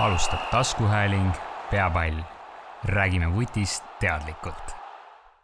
[0.00, 1.32] alustab taskuhääling
[1.70, 2.18] Peapall.
[2.84, 4.74] räägime vutist teadlikult.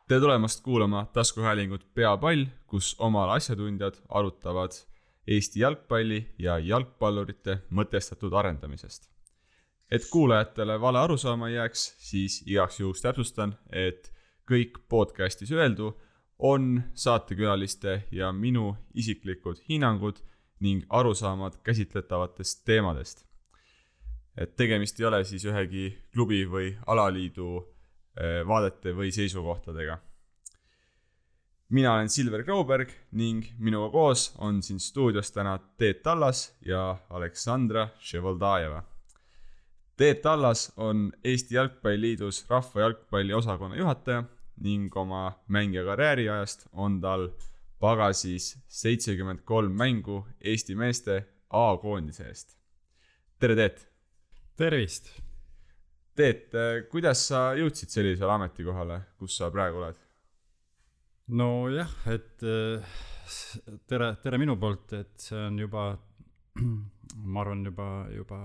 [0.08, 4.70] tere tulemast kuulama taskuhäälingut Peapall, kus omal asjatundjad arutavad
[5.26, 9.10] Eesti jalgpalli ja jalgpallurite mõtestatud arendamisest.
[9.90, 14.12] et kuulajatele vale arusaama ei jääks, siis igaks juhuks täpsustan, et
[14.50, 16.00] kõik podcastis öeldu
[16.38, 20.16] on saatekülaliste ja minu isiklikud hinnangud
[20.60, 23.29] ning arusaamad käsitletavatest teemadest.
[24.40, 29.98] Et tegemist ei ole siis ühegi klubi või alaliidu eh, vaadete või seisukohtadega.
[31.68, 37.88] mina olen Silver Grauberg ning minuga koos on siin stuudios täna Teet Tallas ja Aleksandra
[38.00, 38.82] Ševoldajeva.
[39.96, 44.24] Teet Tallas on Eesti Jalgpalliliidus rahva jalgpalli osakonna juhataja
[44.60, 47.28] ning oma mängija karjääriajast on tal
[47.80, 52.56] pagasis seitsekümmend kolm mängu Eesti meeste A-koondise eest.
[53.38, 53.89] tere, Teet!
[54.60, 55.10] Tervist!
[56.20, 56.52] Teet,
[56.92, 60.06] kuidas sa jõudsid sellisele ametikohale, kus sa praegu oled?
[61.30, 62.94] nojah, et äh,
[63.86, 65.84] tere, tere minu poolt, et see on juba,
[67.32, 68.40] ma arvan, juba, juba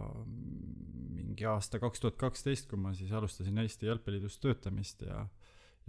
[1.18, 5.26] mingi aasta kaks tuhat kaksteist, kui ma siis alustasin Eesti Jalgpalliliidus töötamist ja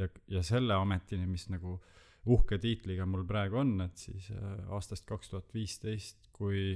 [0.00, 4.58] ja, ja selle ametini, mis nagu äh, uhke tiitliga mul praegu on, et siis äh,
[4.74, 6.74] aastast kaks tuhat viisteist, kui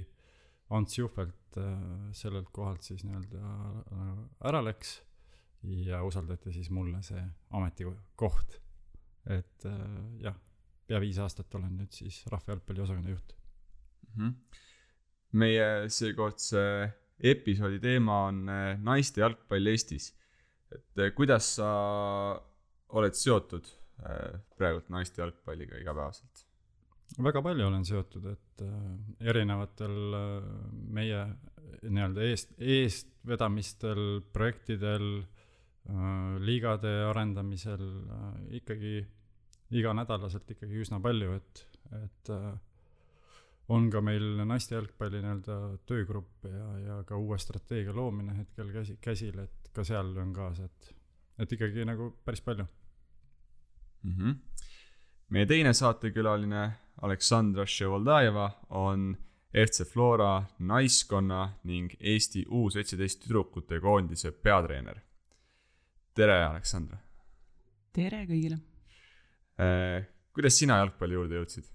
[0.71, 1.79] Ants Juhvelt äh,
[2.17, 4.11] sellelt kohalt siis nii-öelda äh,
[4.51, 5.01] ära läks
[5.63, 7.21] ja usaldati siis mulle see
[7.57, 8.61] ametikoht.
[9.29, 9.67] et
[10.23, 10.37] jah,
[10.89, 14.15] pea viis aastat olen nüüd siis Rahva Jalgpalli osakonna juht mm.
[14.17, 14.63] -hmm.
[15.33, 16.63] meie seekordse
[17.21, 18.47] episoodi teema on
[18.81, 20.15] naiste jalgpall Eestis.
[20.73, 21.69] et kuidas sa
[22.89, 23.69] oled seotud
[24.01, 26.47] Äh, praegult naiste jalgpalliga igapäevaselt?
[27.19, 30.49] Väga palju olen seotud, et äh, erinevatel äh,
[30.95, 31.27] meie
[31.83, 35.23] nii-öelda eest, eestvedamistel, projektidel,
[36.45, 37.81] liigade arendamisel
[38.59, 38.99] ikkagi
[39.81, 41.63] iganädalaselt ikkagi üsna palju, et,
[41.97, 42.31] et
[43.71, 45.57] on ka meil naiste jalgpalli nii-öelda
[45.89, 50.67] töögrupp ja, ja ka uue strateegia loomine hetkel käsi, käsil, et ka seal on kaasa,
[50.67, 50.93] et,
[51.45, 52.67] et ikkagi nagu päris palju
[54.03, 54.15] mm.
[54.17, 54.35] -hmm.
[55.29, 56.71] meie teine saatekülaline
[57.01, 58.47] Aleksandra Ševoldajeva
[58.77, 59.15] on
[59.57, 65.01] FC Flora naiskonna ning Eesti U seitseteist tüdrukute koondise peatreener.
[66.15, 66.99] tere, Aleksandra.
[67.97, 68.61] tere kõigile
[69.59, 70.07] eh,.
[70.35, 71.67] kuidas sina jalgpalli juurde jõudsid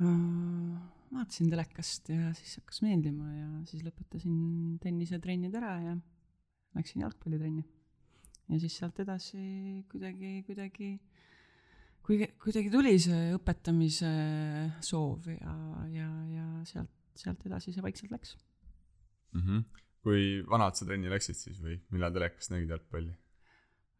[0.00, 0.76] uh,?
[1.12, 5.94] vaatasin telekast ja siis hakkas meeldima ja siis lõpetasin tennisetrennid ära ja
[6.76, 7.62] läksin jalgpallitrenni
[8.48, 10.96] ja siis sealt edasi kuidagi, kuidagi,
[12.06, 14.10] kuidagi, kuidagi tuli see õpetamise
[14.84, 15.54] soov ja,
[15.92, 18.36] ja, ja sealt, sealt edasi see vaikselt läks
[19.34, 19.42] mm.
[19.42, 19.62] -hmm.
[20.06, 23.14] kui vanad sa trenni läksid siis või millal telekast nägid jalgpalli?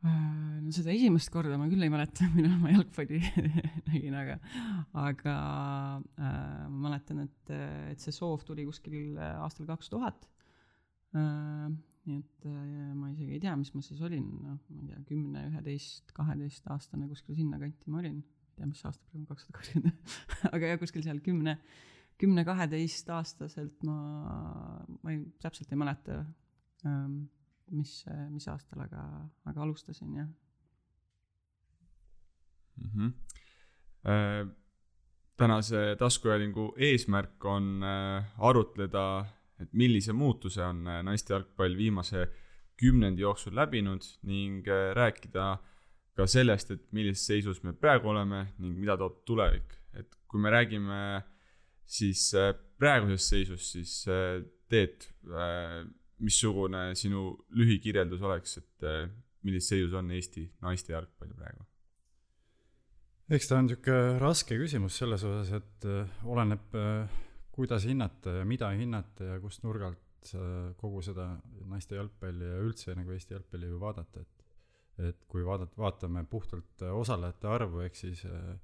[0.07, 3.21] Äh, no seda esimest korda ma küll ei mäleta, millal ma jalgpalli
[3.91, 4.39] nägin, aga,
[5.09, 5.37] aga
[6.21, 7.55] äh, ma mäletan, et,
[7.91, 10.29] et see soov tuli kuskil aastal kaks tuhat
[11.17, 11.71] äh,
[12.07, 15.03] nii et äh, ma isegi ei tea, mis ma siis olin, noh, ma ei tea,
[15.11, 18.23] kümne, üheteist, kaheteistaastane, kuskil sinnakanti ma olin.
[18.23, 20.17] ei tea, mis aasta praegu on, kaks tuhat kakskümmend,
[20.55, 21.59] aga jah, kuskil seal kümne,
[22.23, 23.97] kümne-kaheteistaastaselt ma,
[25.03, 26.23] ma ei, täpselt ei mäleta
[26.89, 27.27] ähm,,
[27.75, 27.99] mis,
[28.31, 29.03] mis aastal, aga,
[29.51, 30.29] aga alustasin, jah
[32.77, 32.91] mm.
[32.95, 33.13] -hmm.
[34.07, 34.47] Äh,
[35.37, 39.27] tänase taskuhäälingu eesmärk on äh, arutleda
[39.63, 42.27] et millise muutuse on äh, naiste jalgpall viimase
[42.77, 45.57] kümnendi jooksul läbinud ning äh, rääkida
[46.17, 49.77] ka sellest, et millises seisus me praegu oleme ning mida toob tulevik.
[49.97, 51.23] et kui me räägime
[51.87, 54.05] siis äh, praegusest seisust, siis
[54.67, 55.05] Teet,
[56.19, 59.13] missugune sinu lühikirjeldus oleks, et
[59.47, 61.63] millises seisus on Eesti naiste jalgpall praegu?
[63.31, 65.87] eks ta on niisugune raske küsimus selles osas, et
[66.27, 66.75] oleneb
[67.57, 70.03] kuidas hinnata ja mida hinnata ja kust nurgalt
[70.77, 71.29] kogu seda
[71.71, 74.37] naiste jalgpalli ja üldse nagu Eesti jalgpalli ju vaadata, et
[74.99, 78.55] et kui vaadata, vaatame puhtalt osalejate arvu, ehk siis äh,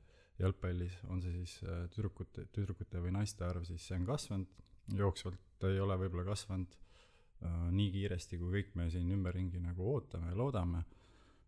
[0.41, 4.63] jalgpallis on see siis äh, tüdrukute, tüdrukute või naiste arv, siis see on kasvanud,
[4.97, 10.33] jooksvalt ei ole võib-olla kasvanud äh, nii kiiresti, kui kõik me siin ümberringi nagu ootame
[10.33, 10.85] ja loodame.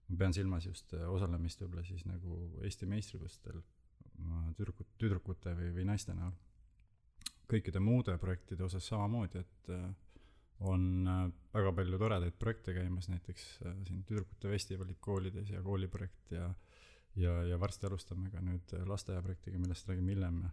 [0.08, 3.62] ma pean silmas just osalemist võib-olla siis nagu Eesti meistrivõistlustel
[4.56, 6.36] tüdrukut, tüdrukute või, või naiste näol
[7.50, 9.88] kõikide muude projektide osas samamoodi, et äh,
[10.64, 11.24] on äh,
[11.54, 16.52] väga palju toredaid projekte käimas, näiteks äh, siin tüdrukute festivalid koolides ja kooliprojekt ja
[17.16, 20.44] ja, ja varsti alustame ka nüüd lasteaiaprojektiga, millest räägime hiljem.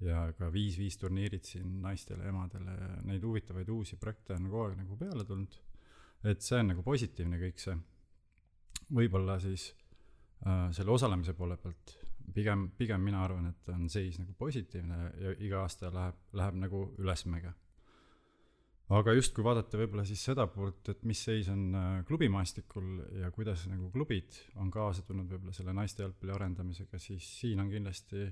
[0.00, 2.72] ja ka viis-viis turniirid siin naistele, emadele
[3.04, 5.58] neid huvitavaid uusi projekte on kogu aeg nagu peale tulnud.
[6.24, 7.76] et see on nagu positiivne kõik see.
[8.90, 9.70] võib-olla siis
[10.46, 11.99] äh, selle osalemise poole pealt
[12.34, 16.84] pigem, pigem mina arvan, et on seis nagu positiivne ja iga aasta läheb, läheb nagu
[16.98, 17.52] ülesmäge.
[18.90, 23.30] aga just, kui vaadata võib-olla siis seda poolt, et mis seis on äh, klubimaastikul ja
[23.30, 28.26] kuidas nagu klubid on kaasa tulnud võib-olla selle naiste jalgpalli arendamisega, siis siin on kindlasti,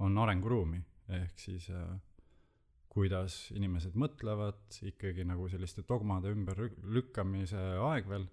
[0.00, 0.80] on arenguruumi,
[1.20, 1.98] ehk siis äh,
[2.90, 8.26] kuidas inimesed mõtlevad, ikkagi nagu selliste dogmade ümberlükkamise aeg veel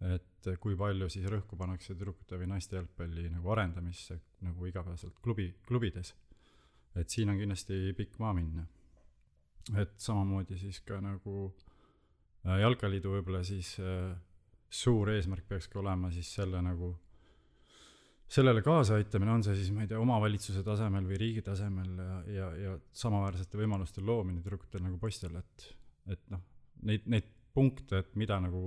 [0.00, 4.16] et kui palju siis rõhku pannakse tüdrukute või naiste jalgpalli nagu arendamisse
[4.46, 6.14] nagu igapäevaselt klubi, klubides.
[6.96, 8.64] et siin on kindlasti pikk maa minna.
[9.76, 11.52] et samamoodi siis ka nagu
[12.46, 14.16] äh, jalkaliidu võib-olla siis äh,
[14.70, 16.94] suur eesmärk peakski olema siis selle nagu
[18.30, 22.48] sellele kaasaaitamine, on see siis, ma ei tea, omavalitsuse tasemel või riigi tasemel ja, ja,
[22.62, 25.64] ja samaväärsete võimaluste loomine tüdrukutel nagu poistel, et,
[26.14, 26.44] et noh,
[26.86, 28.62] neid, neid punkte, et mida nagu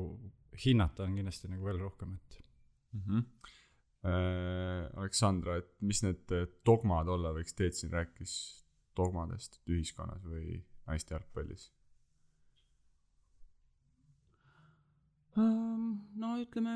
[0.65, 2.44] hinnata on kindlasti nagu veel rohkem, et
[2.94, 3.01] mm.
[3.07, 3.25] -hmm.
[4.03, 6.31] Äh, Aleksandra, et mis need
[6.65, 8.33] dogmad olla võiks, Teet siin rääkis
[8.97, 10.57] dogmadest ühiskonnas või
[10.88, 11.69] naiste jalgpallis
[15.38, 16.01] um,?
[16.19, 16.75] no ütleme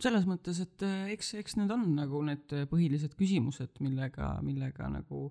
[0.00, 5.26] selles mõttes, et äh, eks, eks need on nagu need põhilised küsimused, millega, millega nagu,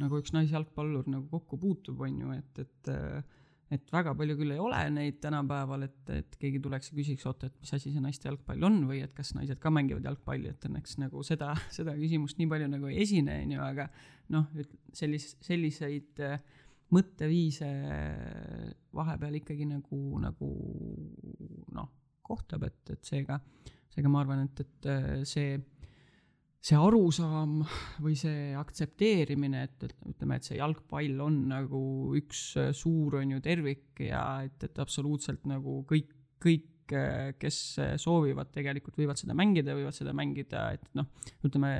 [0.00, 3.39] nagu üks naisjalgpallur nagu kokku puutub, on ju, et, et äh,
[3.70, 7.50] et väga palju küll ei ole neid tänapäeval, et, et keegi tuleks ja küsiks, oota,
[7.50, 8.80] et mis asi see naiste jalgpall on?
[8.88, 12.70] või et kas naised ka mängivad jalgpalli, et õnneks nagu seda, seda küsimust nii palju
[12.72, 13.86] nagu ei esine, on ju, aga
[14.34, 14.50] noh,
[14.96, 16.42] sellis-, selliseid äh,
[16.94, 17.68] mõtteviise
[18.96, 20.48] vahepeal ikkagi nagu, nagu
[21.76, 21.90] noh,
[22.26, 23.38] kohtab, et, et seega,
[23.94, 25.54] seega ma arvan, et, et äh, see
[26.60, 27.62] see arusaam
[28.04, 31.80] või see aktsepteerimine, et, et ütleme, et see jalgpall on nagu
[32.18, 36.12] üks äh, suur, on ju, tervik ja et, et absoluutselt nagu kõik,
[36.42, 41.08] kõik, äh, kes äh, soovivad, tegelikult võivad seda mängida, võivad seda mängida, et noh,
[41.48, 41.72] ütleme,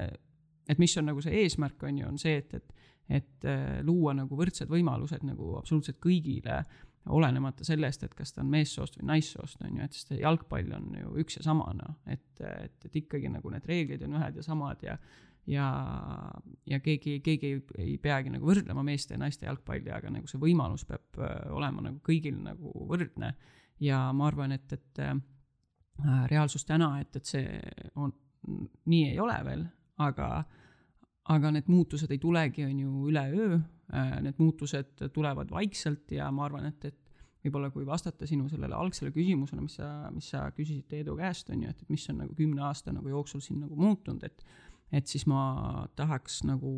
[0.71, 2.77] et mis on nagu see eesmärk, on ju, on see, et, et
[3.11, 3.43] et
[3.83, 6.61] luua nagu võrdsed võimalused nagu absoluutselt kõigile
[7.07, 10.93] olenemata sellest, et kas ta on meessoost või naissoost, on ju, et sest jalgpall on
[10.99, 14.45] ju üks ja sama, noh, et, et, et ikkagi nagu need reeglid on ühed ja
[14.45, 14.99] samad ja
[15.49, 15.67] ja,
[16.67, 20.41] ja keegi, keegi ei, ei peagi nagu võrdlema meeste ja naiste jalgpalli, aga nagu see
[20.41, 23.35] võimalus peab äh, olema nagu kõigil nagu võrdne.
[23.81, 25.17] ja ma arvan, et, et äh,
[26.31, 27.61] reaalsus täna, et, et see
[27.97, 28.13] on,
[28.87, 29.67] nii ei ole veel,
[29.99, 30.31] aga
[31.31, 33.59] aga need muutused ei tulegi, on ju, üleöö,
[33.91, 39.11] need muutused tulevad vaikselt ja ma arvan, et, et võib-olla kui vastata sinu sellele algsele
[39.15, 42.37] küsimusele, mis sa, mis sa küsisid Teedu käest, on ju, et, et mis on nagu
[42.39, 44.45] kümne aasta nagu jooksul siin nagu muutunud, et
[44.91, 46.71] et siis ma tahaks nagu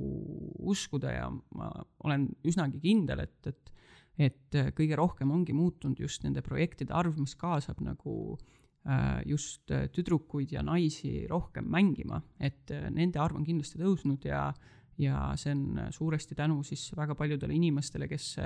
[0.68, 1.70] uskuda ja ma
[2.04, 3.70] olen üsnagi kindel, et, et
[4.20, 8.50] et kõige rohkem ongi muutunud just nende projektide arv, mis kaasab nagu äh,
[8.84, 14.24] Äh, just äh, tüdrukuid ja naisi rohkem mängima, et äh, nende arv on kindlasti tõusnud
[14.26, 14.48] ja
[14.98, 18.36] ja see on suuresti tänu siis väga paljudele inimestele, kes,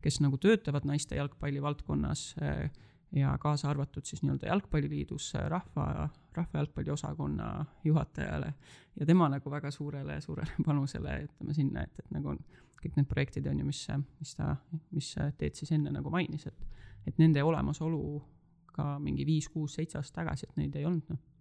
[0.00, 2.34] kes nagu töötavad naiste jalgpalli valdkonnas
[3.12, 8.54] ja kaasa arvatud siis nii-öelda Jalgpalliliidus rahva, rahvajalgpalli osakonna juhatajale.
[9.00, 12.40] Ja tema nagu väga suurele, suurele panusele, ütleme sinna, et, et nagu on
[12.82, 13.86] kõik need projektid on ju, mis,
[14.20, 14.56] mis ta,
[14.92, 18.02] mis Teet siis enne nagu mainis, et, et nende olemasolu
[18.76, 21.35] ka mingi viis, kuus, seitse aastat tagasi, et neid ei olnud, noh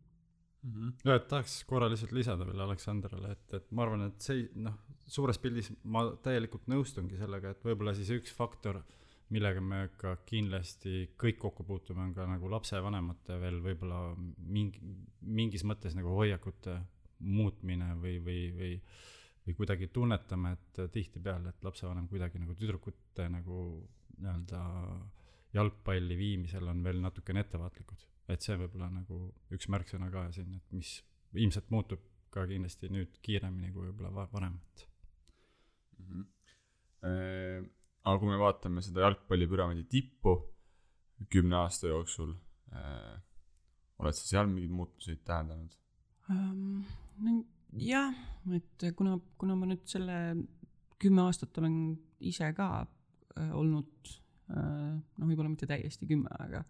[0.66, 0.94] mm -hmm..
[1.06, 4.78] ja, et tahaks korra lihtsalt lisada veel Aleksanderile, et, et ma arvan, et see, noh,
[5.08, 8.82] suures pildis ma täielikult nõustungi sellega, et võib-olla siis üks faktor,
[9.30, 14.02] millega me ka kindlasti kõik kokku puutume, on ka nagu lapsevanemate veel võib-olla
[14.38, 14.82] mingi,
[15.22, 16.80] mingis mõttes nagu hoiakute
[17.20, 18.74] muutmine või, või, või
[19.46, 23.60] või kuidagi tunnetame, et tihtipeale, et lapsevanem kuidagi nagu tüdrukute nagu
[24.18, 24.62] nii-öelda
[25.54, 28.06] jalgpalli viimisel on veel natukene ettevaatlikud.
[28.32, 29.20] Et see võib-olla nagu
[29.53, 30.98] üks märksõna ka siin, et mis
[31.36, 32.01] ilmselt muutub
[32.34, 34.88] ka kindlasti nüüd kiiremini kui võib-olla varem, et
[36.00, 36.05] mm.
[36.08, 36.32] -hmm.
[37.05, 37.62] Äh,
[38.03, 40.32] aga kui me vaatame seda jalgpallipüramiidi tippu
[41.29, 42.32] kümne aasta jooksul
[42.74, 43.20] äh,,
[44.00, 45.75] oled sa seal mingeid muutuseid täheldanud
[46.29, 46.82] um,?
[47.22, 47.36] no
[47.77, 48.15] jah,
[48.58, 50.17] et kuna, kuna ma nüüd selle
[50.98, 51.77] kümme aastat olen
[52.20, 54.15] ise ka äh, olnud
[54.46, 56.62] Äh, noh, võib-olla mitte täiesti kümme, aga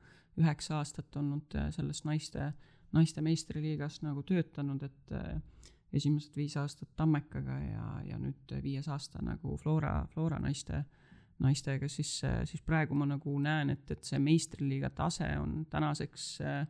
[0.42, 2.52] üheksa aastat olnud äh, selles naiste,
[2.96, 5.42] naiste meistriliigas nagu töötanud, et äh,
[5.96, 10.84] esimesed viis aastat Tammekaga ja, ja nüüd viies aasta nagu Flora, Flora naiste,
[11.40, 16.66] naistega, siis, siis praegu ma nagu näen, et, et see meistriliiga tase on tänaseks äh,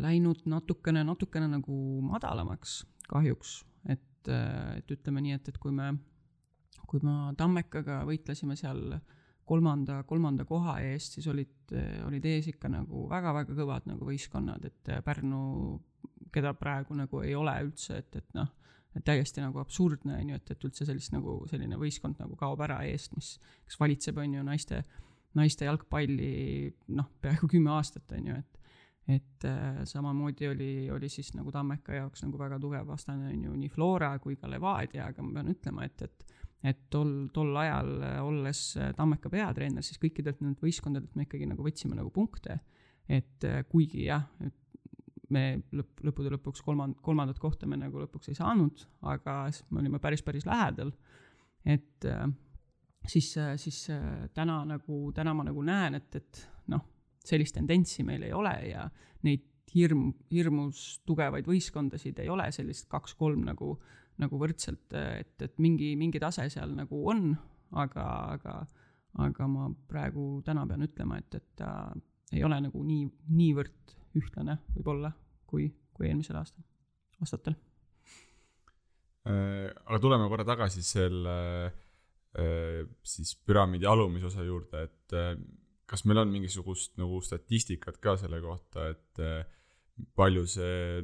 [0.00, 1.76] läinud natukene, natukene nagu
[2.06, 3.60] madalamaks kahjuks,
[3.90, 5.90] et et, ütleme nii, et, et kui me,
[6.88, 8.96] kui ma Tammekaga võitlesime seal
[9.46, 11.74] kolmanda, kolmanda koha eest, siis olid,
[12.06, 15.40] olid ees ikka nagu väga-väga kõvad nagu võistkonnad, et Pärnu,
[16.34, 18.50] keda praegu nagu ei ole üldse, et, et noh,
[18.94, 22.62] et täiesti nagu absurdne on ju, et, et üldse sellist nagu selline võistkond nagu kaob
[22.66, 23.34] ära eest, mis,
[23.66, 24.82] kes valitseb, on ju, naiste,
[25.38, 26.34] naiste jalgpalli
[26.94, 28.60] noh, peaaegu kümme aastat on ju, et
[29.04, 33.56] et äh, samamoodi oli, oli siis nagu Tammeka jaoks nagu väga tugev vastane on ju
[33.60, 36.24] nii Flora kui ka Levadia, aga ma pean ütlema, et, et
[36.64, 41.48] et tol, tol ajal äh, olles äh, Tammeka peatreener, siis kõikidelt nendelt võistkondadelt me ikkagi
[41.50, 42.60] nagu võtsime nagu punkte.
[43.08, 44.54] et äh, kuigi jah, et
[45.34, 49.36] me lõpp, lõppude lõpuks kolmand-, kolmandat kohta me nagu lõpuks ei saanud, aga
[49.70, 50.92] me olime päris, päris lähedal.
[51.64, 52.06] et
[53.08, 53.78] siis, siis
[54.36, 56.84] täna nagu, täna ma nagu näen, et, et noh,
[57.24, 58.84] sellist tendentsi meil ei ole ja
[59.24, 63.74] neid hirm, hirmus tugevaid võistkondasid ei ole, sellist kaks-kolm nagu,
[64.22, 67.32] nagu võrdselt, et, et mingi, mingi tase seal nagu on,
[67.80, 68.04] aga,
[68.36, 68.56] aga,
[69.26, 71.70] aga ma praegu täna pean ütlema, et, et ta
[72.34, 75.10] ei ole nagu nii, niivõrd ühtlane võib-olla,
[75.50, 76.62] kui, kui eelmisel aastal,
[77.22, 77.56] aastatel.
[79.24, 81.34] aga tuleme korra tagasi selle
[83.06, 85.18] siis püramiidi alumise osa juurde, et
[85.86, 91.02] kas meil on mingisugust nagu statistikat ka selle kohta, et palju see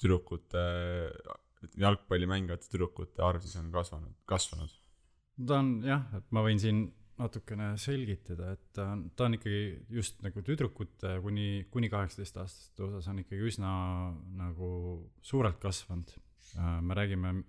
[0.00, 0.64] tüdrukute,
[1.80, 4.72] jalgpalli mängivate tüdrukute arv siis on kasvanud, kasvanud?
[5.46, 9.60] ta on jah, et ma võin siin natukene selgitada, et ta on, ta on ikkagi
[9.98, 13.70] just nagu tüdrukute kuni, kuni kaheksateistaastaste osas on ikkagi üsna
[14.36, 14.70] nagu
[15.24, 16.12] suurelt kasvanud.
[16.56, 17.42] me räägime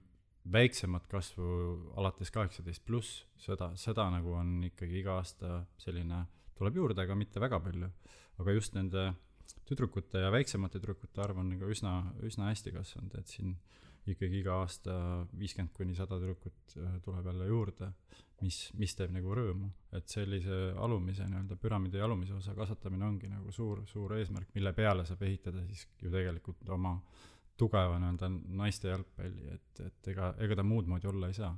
[0.52, 6.24] väiksemat kasvu alates kaheksateist pluss, seda, seda nagu on ikkagi iga aasta selline,
[6.58, 7.92] tuleb juurde, aga mitte väga palju.
[8.38, 9.14] aga just nende
[9.68, 13.58] tüdrukute ja väiksemate tüdrukute arv on nagu üsna, üsna hästi kasvanud, et siin
[14.14, 14.94] ikkagi iga aasta
[15.38, 17.92] viiskümmend kuni sada tüdrukut äh, tuleb jälle juurde,
[18.42, 19.70] mis, mis teeb nagu rõõmu.
[19.98, 25.06] et sellise alumise nii-öelda püramiidi alumise osa kasvatamine ongi nagu suur, suur eesmärk, mille peale
[25.06, 26.98] saab ehitada siis ju tegelikult oma
[27.58, 28.30] tugeva nii-öelda
[28.62, 31.56] naiste jalgpalli, et, et ega, ega ta muud moodi olla ei saa.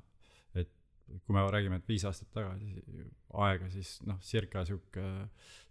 [0.56, 0.72] et
[1.26, 2.84] kui me räägime, et viis aastat tagasi
[3.46, 5.06] aega, siis noh, circa sihuke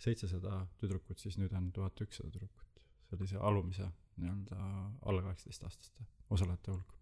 [0.03, 2.83] seitsesada tüdrukut, siis nüüd on tuhat ükssada tüdrukut.
[3.09, 3.87] sellise alumise
[4.23, 4.69] nii-öelda
[5.09, 6.95] alla kaheksateistaastaste osalejate hulk.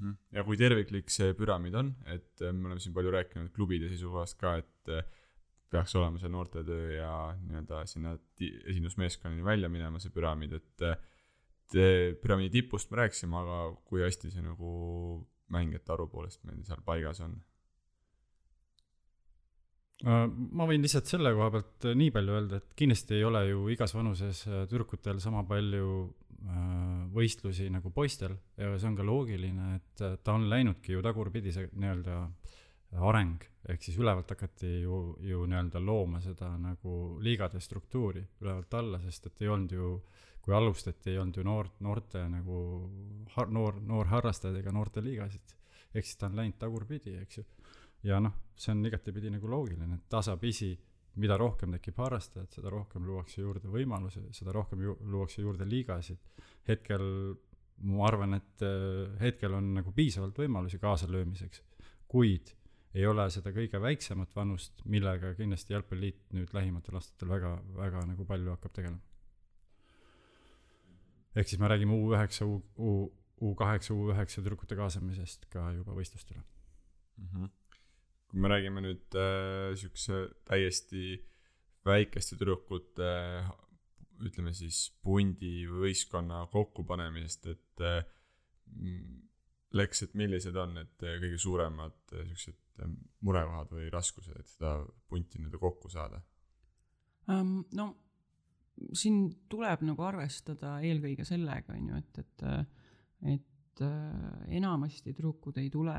[0.00, 0.12] Mhm.
[0.32, 4.38] ja kui terviklik see püramiid on, et äh, me oleme siin palju rääkinud klubide seisukohast
[4.40, 5.04] ka, et äh,
[5.70, 10.86] peaks olema see noortetöö ja nii-öelda sinna esindusmeeskonnani välja minema, see püramiid, et
[11.70, 14.70] et püramiidi tipust me rääkisime, aga kui hästi see nagu
[15.54, 17.36] mängijate arvu poolest meil seal paigas on?
[20.00, 23.42] Äh, ma võin lihtsalt selle koha pealt äh, nii palju öelda, et kindlasti ei ole
[23.50, 26.08] ju igas vanuses äh, tüdrukutel sama palju
[27.12, 28.32] võistlusi nagu poistel.
[28.56, 32.14] Ja see on ka loogiline, et ta on läinudki ju tagurpidi, see nii-öelda
[33.10, 39.02] areng, ehk siis ülevalt hakati ju, ju nii-öelda looma seda nagu liigade struktuuri ülevalt alla,
[39.04, 39.92] sest et ei olnud ju,
[40.40, 42.64] kui alustati, ei olnud ju noort, noorte nagu
[43.36, 45.56] har-, noor, noorharrastajaid ega noorteliigasid.
[45.92, 47.44] ehk siis ta on läinud tagurpidi, eks ju
[48.06, 50.70] ja noh, see on igatepidi nagu loogiline, et tasapisi,
[51.20, 56.20] mida rohkem tekib harrastajaid, seda rohkem luuakse juurde võimalusi, seda rohkem ju luuakse juurde liigasid.
[56.68, 57.04] hetkel
[57.88, 61.62] ma arvan, et äh, hetkel on nagu piisavalt võimalusi kaasalöömiseks,
[62.08, 62.52] kuid
[62.94, 68.26] ei ole seda kõige väiksemat vanust, millega kindlasti Jalgpalliliit nüüd lähimatel aastatel väga, väga nagu
[68.26, 69.00] palju hakkab tegelema.
[71.34, 72.90] ehk siis me räägime U üheksa, U, U,
[73.40, 77.26] U kaheksa, U üheksa tüdrukute kaasamisest ka juba võistlustele mm.
[77.32, 77.59] -hmm
[78.30, 81.18] kui me räägime nüüd äh, siukse täiesti
[81.86, 83.50] väikeste tüdrukute äh,
[84.26, 88.02] ütleme siis pundi või võistkonna kokkupanemisest, et äh,
[89.70, 92.94] Leks, et millised on need äh, kõige suuremad äh, siuksed äh,
[93.26, 96.18] murekohad või raskused, et seda punti nii-öelda kokku saada
[97.30, 97.60] um,?
[97.78, 97.92] no
[98.96, 102.44] siin tuleb nagu arvestada eelkõige sellega, on ju, et, et,
[103.36, 103.82] et
[104.56, 105.94] enamasti tüdrukud ei tule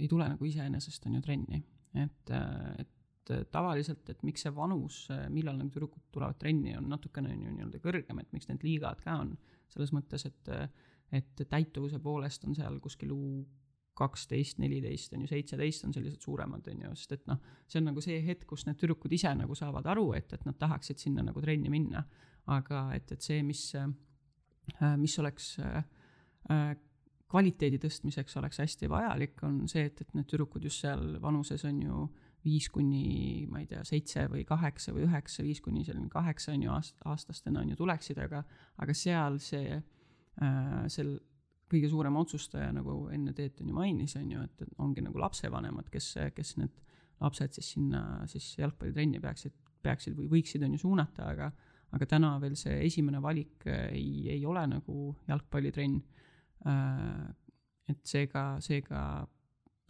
[0.00, 1.62] ei tule nagu iseenesest, on ju, trenni.
[1.98, 2.32] et,
[2.80, 7.54] et tavaliselt, et miks see vanus, millal nagu tüdrukud tulevad trenni, on natukene on ju
[7.54, 9.34] nii-öelda kõrgem, et miks need liigad ka on,
[9.70, 10.54] selles mõttes, et
[11.10, 13.20] et täituvuse poolest on seal kuskil U
[14.00, 17.90] kaksteist, neliteist on ju, seitseteist on sellised suuremad, on ju, sest et noh, see on
[17.90, 21.24] nagu see hetk, kus need tüdrukud ise nagu saavad aru, et, et nad tahaksid sinna
[21.26, 22.04] nagu trenni minna.
[22.50, 23.60] aga et, et see, mis,
[24.98, 25.52] mis oleks
[27.30, 31.80] kvaliteedi tõstmiseks oleks hästi vajalik, on see, et, et need tüdrukud just seal vanuses on
[31.84, 32.08] ju
[32.44, 36.64] viis kuni ma ei tea, seitse või kaheksa või üheksa, viis kuni selline kaheksa on
[36.64, 38.42] ju aast-, aastastena on ju tuleksid, aga,
[38.80, 41.18] aga seal see äh,, sel
[41.70, 45.90] kõige suurem otsustaja, nagu enne Teet on ju mainis, on ju, et, ongi nagu lapsevanemad,
[45.92, 46.72] kes, kes need
[47.20, 51.50] lapsed siis sinna siis jalgpallitrenni peaksid, peaksid või võiksid on ju suunata, aga
[51.90, 55.96] aga täna veel see esimene valik ei, ei ole nagu jalgpallitrenn.
[56.68, 59.02] Et seega, seega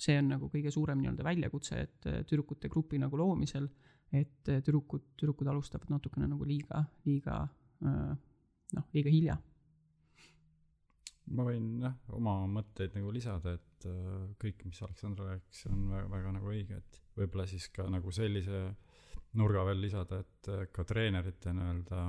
[0.00, 3.66] see on nagu kõige suurem nii-öelda väljakutse, et tüdrukute grupi nagu loomisel,
[4.16, 7.42] et tüdrukud, tüdrukud alustavad natukene nagu liiga, liiga
[7.82, 9.36] noh, liiga hilja.
[11.30, 16.08] Ma võin jah, oma mõtteid nagu lisada, et äh, kõik, mis Aleksandr rääkis, on väga,
[16.10, 18.64] väga nagu õige, et võib-olla siis ka nagu sellise
[19.38, 22.00] nurga veel lisada, et äh, ka treenerite nii-öelda,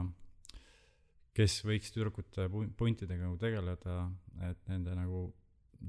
[1.35, 2.47] kes võiks tüdrukute
[2.77, 4.03] puntidega nagu tegeleda,
[4.49, 5.29] et nende nagu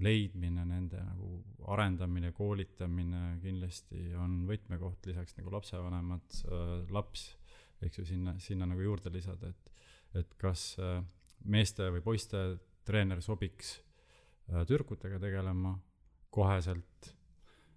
[0.01, 1.43] leidmine, nende nagu
[1.75, 7.27] arendamine, koolitamine kindlasti on võtmekoht lisaks nagu lapsevanemad äh,, laps,
[7.83, 9.73] eks ju, sinna, sinna nagu juurde lisada, et,
[10.23, 11.03] et kas äh,
[11.45, 12.43] meeste või poiste
[12.87, 15.75] treener sobiks äh, tüdrukutega tegelema
[16.33, 17.13] koheselt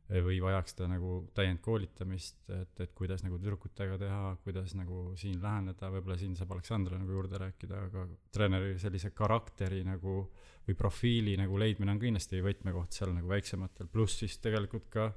[0.10, 5.90] või vajaks ta nagu täiendkoolitamist, et, et kuidas nagu tüdrukutega teha, kuidas nagu siin läheneda,
[5.96, 10.20] võib-olla siin saab Aleksandr nagu juurde rääkida, aga treeneri sellise karakteri nagu
[10.66, 15.10] või profiili nagu leidmine on kindlasti võtmekoht seal nagu väiksematel, pluss siis tegelikult ka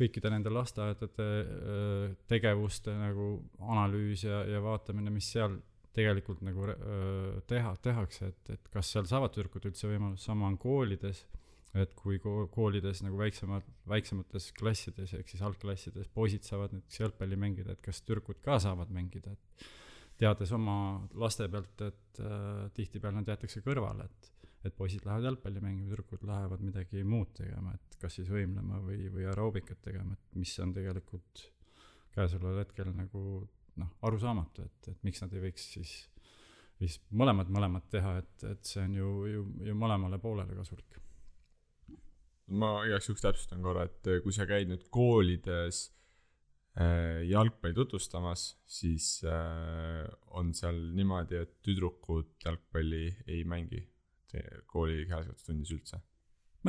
[0.00, 1.26] kõikide nende lasteaedade
[2.30, 5.58] tegevuste nagu analüüs ja, ja vaatamine, mis seal
[5.94, 10.58] tegelikult nagu öö, teha, tehakse, et, et kas seal saavad tüdrukud üldse võimalust, sama on
[10.60, 11.24] koolides,
[11.74, 17.38] et kui ko-, koolides nagu väiksemad, väiksemates klassides, ehk siis algklassides poisid saavad näiteks jalgpalli
[17.38, 19.70] mängida, et kas tüdrukud ka saavad mängida, et
[20.20, 20.74] teades oma
[21.20, 26.24] laste pealt, et äh, tihtipeale nad jäetakse kõrvale, et et poisid lähevad jalgpalli mängima, tüdrukud
[26.28, 30.74] lähevad midagi muud tegema, et kas siis võimlema või, või aeroobikat tegema, et mis on
[30.76, 31.46] tegelikult
[32.12, 33.22] käesoleval hetkel nagu
[33.80, 35.94] noh, arusaamatu, et, et miks nad ei võiks siis,
[36.76, 41.00] siis mõlemad, mõlemad teha, et, et see on ju, ju, ju mõlemale poolele kasulik.
[42.50, 45.84] Ma igaks juhuks täpsustan korra, et kui sa käid nüüd koolides
[46.80, 50.04] äh, jalgpalli tutvustamas, siis äh,
[50.36, 53.86] on seal niimoodi, et tüdrukud jalgpalli ei mängi
[54.70, 55.98] kooli kehalkasvatustunnis üldse.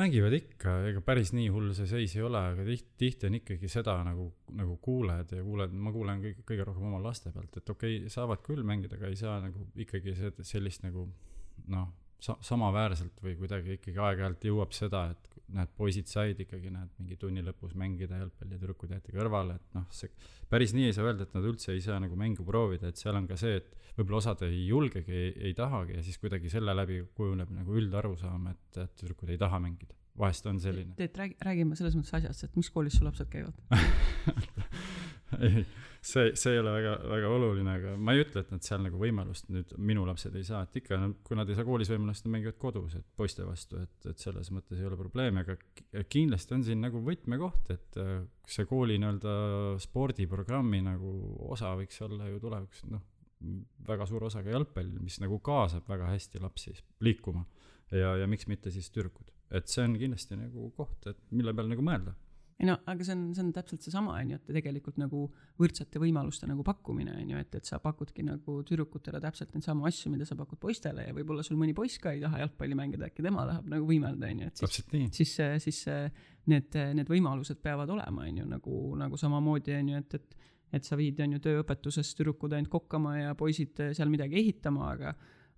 [0.00, 3.68] Mängivad ikka, ega päris nii hull see seis ei ole, aga tihti, tihti on ikkagi
[3.68, 7.72] seda nagu, nagu kuuled ja kuuled, ma kuulen kõige, kõige rohkem oma laste pealt, et
[7.74, 10.14] okei okay,, saavad küll mängida, aga ei saa nagu ikkagi
[10.48, 11.04] sellist nagu
[11.74, 11.90] noh,
[12.22, 17.18] sa-, samaväärselt või kuidagi ikkagi aeg-ajalt jõuab seda, et näed, poisid said ikkagi, näed, mingi
[17.20, 20.10] tunni lõpus mängida jalgpalli ja tüdrukud jäeti kõrvale, et noh, see
[20.52, 23.18] päris nii ei saa öelda, et nad üldse ei saa nagu mängu proovida, et seal
[23.18, 26.74] on ka see, et võib-olla osad ei julgegi, ei, ei tahagi ja siis kuidagi selle
[26.76, 29.98] läbi kujuneb nagu üldarusaam, et, et tüdrukud ei taha mängida.
[30.18, 30.92] vahest on selline.
[30.96, 33.56] Teet, räägi, räägime selles mõttes asjast, et mis koolis su lapsed käivad
[35.40, 35.64] ei,
[36.02, 38.98] see, see ei ole väga, väga oluline, aga ma ei ütle, et nad seal nagu
[39.00, 42.34] võimalust nüüd, minu lapsed ei saa, et ikka, kui nad ei saa koolis võimalust, nad
[42.36, 46.66] mängivad kodus, et poiste vastu, et, et selles mõttes ei ole probleemi, aga kindlasti on
[46.66, 48.12] siin nagu võtmekoht, et äh,
[48.48, 49.36] see kooli nii-öelda
[49.82, 51.14] spordiprogrammi nagu
[51.54, 53.06] osa võiks olla ju tulevikus, noh,
[53.86, 57.42] väga suur osa ka jalgpall, mis nagu kaasab väga hästi lapsi liikuma.
[57.90, 61.68] ja, ja miks mitte siis tüdrukud, et see on kindlasti nagu koht, et mille peal
[61.70, 62.14] nagu mõelda
[62.62, 65.24] ei no aga see on, see on täpselt seesama, on ju, et tegelikult nagu
[65.58, 69.88] võrdsete võimaluste nagu pakkumine, on ju, et, et sa pakudki nagu tüdrukutele täpselt neid samu
[69.90, 73.10] asju, mida sa pakud poistele ja võib-olla sul mõni poiss ka ei taha jalgpalli mängida,
[73.10, 74.86] äkki tema tahab nagu võimelda, on ju, et siis,
[75.18, 75.34] siis,
[75.66, 75.82] siis
[76.52, 80.40] need, need võimalused peavad olema, on ju, nagu, nagu samamoodi, on ju, et, et
[80.72, 85.10] et sa viid, on ju, tööõpetuses tüdrukud ainult kokkama ja poisid seal midagi ehitama, aga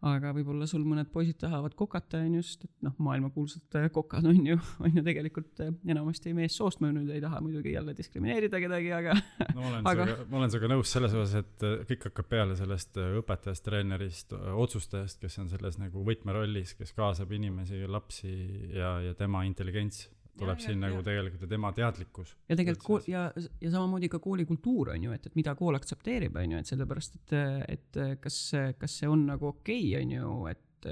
[0.05, 4.41] aga võib-olla sul mõned poisid tahavad kokata, on ju, sest et noh, maailmakuulsad kokad on
[4.47, 8.91] ju, on ju tegelikult äh, enamasti meessoost, ma nüüd ei taha muidugi jälle diskrimineerida kedagi,
[8.97, 9.17] aga
[9.55, 10.09] no ma olen aga...
[10.09, 14.37] sinuga, ma olen sinuga nõus selles osas, et äh, kõik hakkab peale sellest õpetajast, treenerist,
[14.65, 18.35] otsustajast, kes on selles nagu võtmerollis, kes kaasab inimesi, lapsi
[18.75, 20.07] ja, ja tema intelligents
[20.39, 21.07] tuleb ja, siin ja, nagu ja.
[21.07, 22.35] tegelikult tema teadlikkus.
[22.49, 23.27] ja tegelikult kool ja,
[23.61, 27.21] ja samamoodi ka koolikultuur on ju, et, et mida kool aktsepteerib, on ju, et sellepärast,
[27.21, 27.37] et,
[27.77, 28.41] et kas,
[28.81, 30.91] kas see on nagu okei okay,, on ju, et,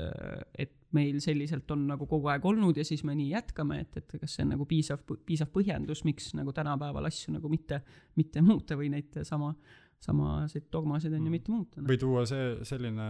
[0.67, 4.17] et meil selliselt on nagu kogu aeg olnud ja siis me nii jätkame, et, et
[4.21, 7.81] kas see on nagu piisav, piisav põhjendus, miks nagu tänapäeval asju nagu mitte,
[8.21, 9.55] mitte muuta või neid sama
[10.03, 11.35] samasid dogmasid on ju mm.
[11.37, 11.83] mitte muuta.
[11.87, 13.07] või tuua see, selline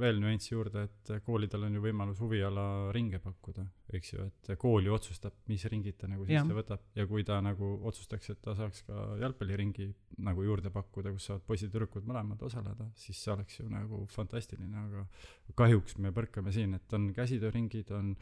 [0.00, 3.64] veel nüanss juurde, et koolidel on ju võimalus huviala ringe pakkuda,
[3.96, 7.40] eks ju, et kool ju otsustab, mis ringid ta nagu sisse võtab ja kui ta
[7.44, 9.88] nagu otsustaks, et ta saaks ka jalgpalliringi
[10.24, 15.06] nagu juurde pakkuda, kus saavad poisid-tüdrukud mõlemad osaleda, siis see oleks ju nagu fantastiline, aga
[15.56, 18.14] kahjuks me põrkame siin, et on käsitööringid, on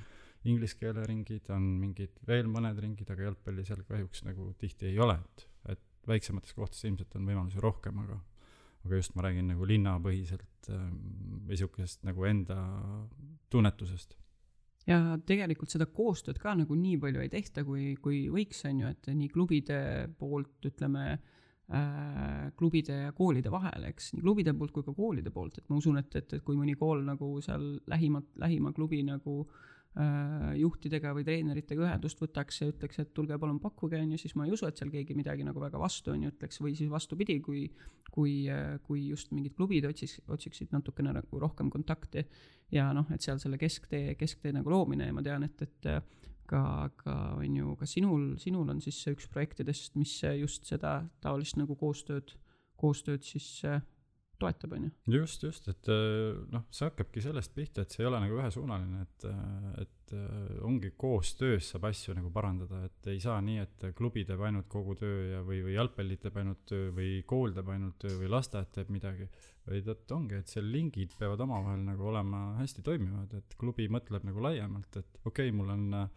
[0.48, 4.98] inglise keele ringid, on mingid veel mõned ringid, aga jalgpalli seal kahjuks nagu tihti ei
[5.02, 5.18] ole,
[5.70, 8.18] et väiksemates kohtades ilmselt on võimalusi rohkem, aga
[8.82, 10.96] aga just ma räägin nagu linnapõhiselt ähm,
[11.46, 12.56] või sihukesest nagu enda
[13.52, 14.16] tunnetusest.
[14.88, 18.90] ja tegelikult seda koostööd ka nagu nii palju ei tehta, kui, kui võiks, on ju,
[18.90, 19.78] et nii klubide
[20.18, 25.60] poolt ütleme äh,, klubide ja koolide vahel, eks, nii klubide poolt kui ka koolide poolt,
[25.62, 29.44] et ma usun, et, et, et kui mõni kool nagu seal lähima, lähima klubi nagu
[29.44, 29.71] äh,
[30.57, 34.46] juhtidega või treeneritega ühendust võtaks ja ütleks, et tulge palun pakkuge, on ju, siis ma
[34.46, 37.40] ei usu, et seal keegi midagi nagu väga vastu, on ju, ütleks, või siis vastupidi,
[37.44, 37.66] kui
[38.12, 38.33] kui,
[38.87, 42.26] kui just mingid klubid otsiks, otsiksid natukene nagu rohkem kontakti
[42.74, 45.88] ja noh, et seal selle kesktee, kesktee nagu loomine ja ma tean, et, et
[46.48, 46.62] ka,
[47.00, 51.76] ka on ju, ka sinul, sinul on siis üks projektidest, mis just seda taolist nagu
[51.81, 52.35] koostööd,
[52.81, 53.48] koostööd siis
[54.42, 54.92] toetab, on ju.
[55.14, 59.07] just, just, et äh, noh, see hakkabki sellest pihta, et see ei ole nagu ühesuunaline,
[59.07, 63.88] et, äh, et äh, ongi koostöös saab asju nagu parandada, et ei saa nii, et
[63.98, 67.72] klubi teeb ainult kogu töö ja, või, või jalgpalli teeb ainult töö või kool teeb
[67.74, 69.31] ainult töö või lasteaed teeb midagi.
[69.66, 74.24] vaid et ongi, et seal lingid peavad omavahel nagu olema hästi toimivad, et klubi mõtleb
[74.26, 76.09] nagu laiemalt, et okei okay,, mul on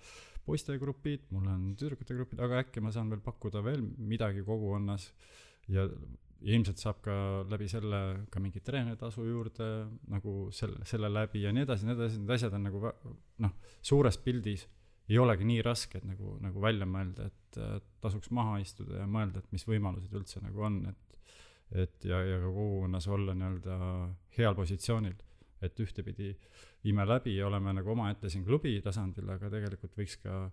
[0.45, 5.35] poistegrupid, mul on tüdrukute grupid, aga äkki ma saan veel pakkuda veel midagi kogukonnas ja
[5.67, 5.88] ja
[6.45, 7.15] ilmselt saab ka
[7.49, 7.99] läbi selle
[8.31, 9.67] ka mingit treeneritasu juurde
[10.13, 12.81] nagu selle, selle läbi ja nii edasi, nii edasi, need asjad on nagu
[13.45, 14.67] noh, suures pildis
[15.10, 17.60] ei olegi nii rasked nagu, nagu välja mõelda, et
[18.01, 21.01] tasuks maha istuda ja mõelda, et mis võimalused üldse nagu on, et
[21.73, 23.75] et ja, ja ka kogukonnas olla nii-öelda
[24.38, 25.15] heal positsioonil,
[25.65, 26.36] et ühtepidi
[26.86, 30.43] viime läbi ja oleme nagu omaette siin klubi tasandil, aga tegelikult võiks ka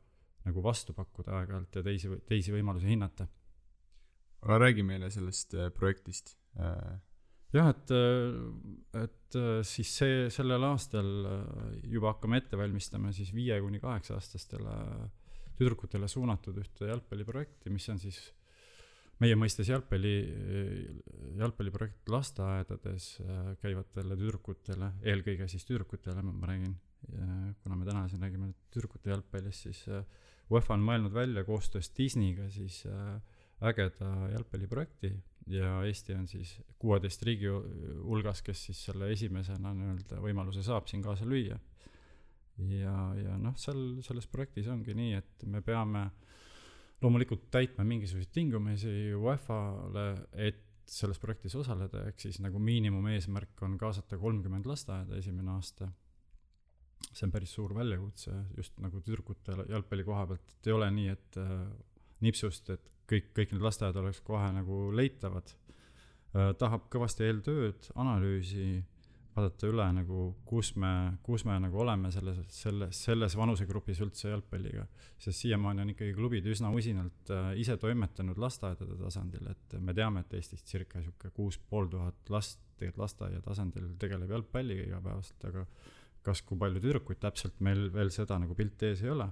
[0.46, 3.28] nagu vastu pakkuda aeg-ajalt ja teisi, teisi võimalusi hinnata
[4.42, 6.37] aga räägi meile sellest äh, projektist.
[6.59, 6.98] Äh.
[7.52, 11.09] jah, et, äh, et siis see, sellel aastal
[11.88, 14.76] juba hakkame ette valmistama siis viie kuni kaheksa aastastele
[15.57, 18.18] tüdrukutele suunatud ühte jalgpalliprojekti, mis on siis
[19.22, 20.14] meie mõistes jalgpalli,
[21.38, 23.07] jalgpalliprojekt lasteaedades
[23.62, 26.74] käivatele tüdrukutele, eelkõige siis tüdrukutele, ma räägin,
[27.62, 29.85] kuna me täna siin räägime tüdrukute jalgpallist, siis
[30.52, 33.20] UEFA on mõelnud välja koostöös Disneyga siis äh,
[33.62, 35.12] ägeda jalgpalliprojekti
[35.51, 41.03] ja Eesti on siis kuueteist riigi hulgas, kes siis selle esimesena nii-öelda võimaluse saab siin
[41.03, 41.59] kaasa lüüa.
[42.68, 46.11] ja, ja noh, seal selles projektis ongi nii, et me peame
[47.03, 54.18] loomulikult täitma mingisuguseid tingimusi UEFA-le, et selles projektis osaleda, ehk siis nagu miinimumeesmärk on kaasata
[54.20, 55.90] kolmkümmend lasteaeda esimene aasta.
[57.12, 61.09] see on päris suur väljakutse just nagu tüdrukute jalgpalli koha pealt, et ei ole nii,
[61.09, 61.64] et äh,
[62.20, 65.52] nipsust, et kõik, kõik need lasteaiad oleks kohe nagu leitavad.
[66.32, 68.82] Äh, tahab kõvasti eeltööd, analüüsi,
[69.32, 74.86] vaadata üle nagu, kus me, kus me nagu oleme selles, selles, selles vanusegrupis üldse jalgpalliga.
[75.18, 80.20] sest siiamaani on ikkagi klubid üsna usinalt äh, ise toimetanud lasteaedade tasandil, et me teame,
[80.20, 85.66] et Eestis circa sihuke kuus pool tuhat last tegelikult lasteaia tasandil tegeleb jalgpalliga igapäevaselt, aga
[86.26, 89.28] kas, kui palju tüdrukuid täpselt meil veel seda nagu pilti ees ei ole.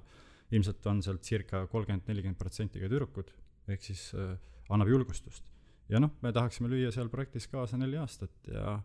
[0.51, 3.29] ilmselt on sealt circa kolmkümmend, nelikümmend protsenti ka tüdrukud
[3.75, 4.35] ehk siis äh,
[4.71, 5.51] annab julgustust.
[5.91, 8.77] ja noh, me tahaksime lüüa seal projektis kaasa neli aastat ja,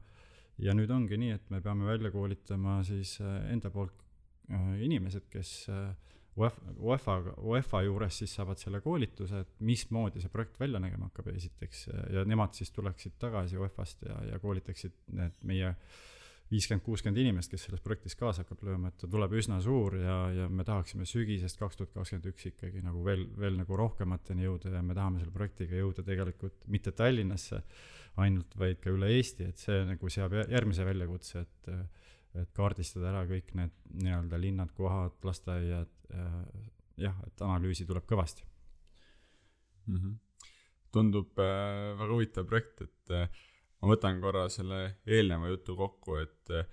[0.57, 3.93] ja nüüd ongi nii, et me peame välja koolitama siis äh, enda poolt
[4.49, 5.93] äh, inimesed, kes äh,
[6.35, 11.29] UEFA, UEFA, UEFA juures siis saavad selle koolituse, et mismoodi see projekt välja nägema hakkab
[11.31, 16.03] esiteks ja nemad siis tuleksid tagasi UEFA-st ja, ja koolitaksid need meie äh,
[16.51, 20.17] viiskümmend, kuuskümmend inimest, kes selles projektis kaasa hakkab lööma, et ta tuleb üsna suur ja,
[20.35, 24.75] ja me tahaksime sügisest kaks tuhat kakskümmend üks ikkagi nagu veel, veel nagu rohkemateni jõuda
[24.75, 27.63] ja me tahame selle projektiga jõuda tegelikult mitte Tallinnasse
[28.21, 31.71] ainult, vaid ka üle Eesti, et see nagu seab järgmise väljakutse, et
[32.35, 33.71] et kaardistada ära kõik need
[34.03, 35.91] nii-öelda linnad, kohad, lasteaiad,
[36.99, 38.43] jah, et analüüsi tuleb kõvasti
[39.87, 39.95] mm.
[39.95, 40.15] -hmm.
[40.91, 43.29] tundub äh, väga huvitav projekt, et äh,
[43.85, 46.65] ma võtan korra selle eelneva jutu kokku, et eh,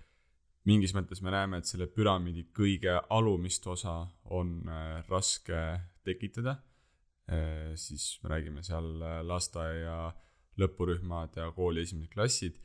[0.69, 3.99] mingis mõttes me näeme, et selle püramiidi kõige alumist osa
[4.33, 5.61] on eh, raske
[6.07, 6.57] tekitada.
[7.29, 8.89] Eh, siis me räägime seal
[9.29, 10.09] lasteaia
[10.61, 12.61] lõpurühmad ja kooli esimesed klassid.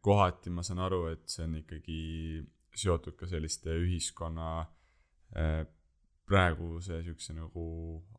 [0.00, 2.02] kohati ma saan aru, et see on ikkagi
[2.78, 4.52] seotud ka selliste ühiskonna
[6.28, 7.64] praeguse siukse nagu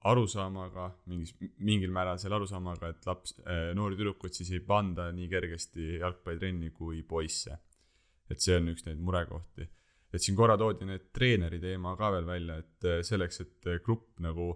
[0.10, 5.28] arusaamaga, mingis, mingil määral selle arusaamaga, et laps, äh, noori tüdrukuid siis ei panda nii
[5.32, 7.58] kergesti jalgpallitrenni kui poisse.
[8.30, 9.66] et see on üks neid murekohti.
[10.14, 13.80] et siin korra toodi need treeneri teema ka veel välja, et äh, selleks, et äh,
[13.86, 14.52] grupp nagu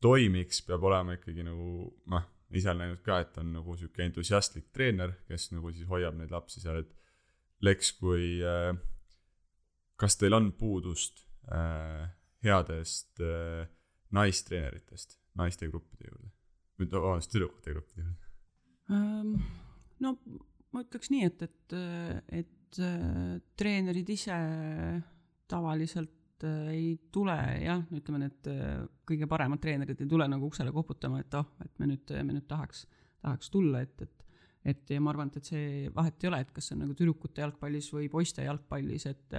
[0.00, 4.72] toimiks, peab olema ikkagi nagu noh, ise olen näinud ka, et on nagu sihuke entusiastlik
[4.72, 6.98] treener, kes nagu siis hoiab neid lapsi seal, et
[7.62, 8.72] Leks, kui äh,
[9.94, 12.08] kas teil on puudust äh,
[12.44, 13.66] headest äh,
[14.12, 16.32] naistreeneritest naiste gruppide juurde,
[16.78, 19.36] või vabandust, tüdrukute gruppide juurde um,?
[20.02, 20.16] no
[20.72, 21.76] ma ütleks nii, et, et,
[22.42, 24.38] et äh, treenerid ise
[25.50, 30.72] tavaliselt äh, ei tule jah, ütleme need äh, kõige paremad treenerid ei tule nagu uksele
[30.74, 32.86] koputama, et oh, et me nüüd, me nüüd tahaks,
[33.22, 34.18] tahaks tulla, et, et
[34.62, 37.42] et ja ma arvan, et, see vahet ei ole, et kas see on nagu tüdrukute
[37.42, 39.34] jalgpallis või poiste jalgpallis, et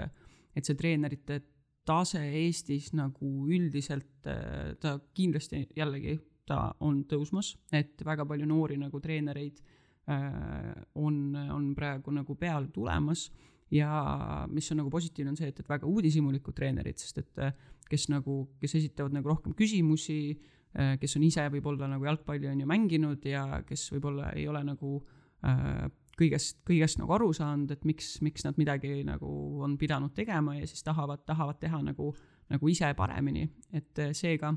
[0.53, 1.37] et see treenerite
[1.85, 6.17] tase Eestis nagu üldiselt, ta kindlasti jällegi,
[6.47, 9.59] ta on tõusmas, et väga palju noori nagu treenereid
[10.07, 13.29] on, on praegu nagu peale tulemas.
[13.73, 17.53] Ja mis on nagu positiivne, on see, et, et väga uudishimulikud treenerid, sest et äh,
[17.89, 20.35] kes nagu, kes esitavad nagu rohkem küsimusi,
[20.77, 24.61] äh, kes on ise võib-olla nagu jalgpalli on ju mänginud ja kes võib-olla ei ole
[24.67, 24.99] nagu
[25.47, 25.87] äh,
[26.19, 29.29] kõigest, kõigest nagu aru saanud, et miks, miks nad midagi nagu
[29.65, 32.11] on pidanud tegema ja siis tahavad, tahavad teha nagu,
[32.53, 34.53] nagu ise paremini, et seega,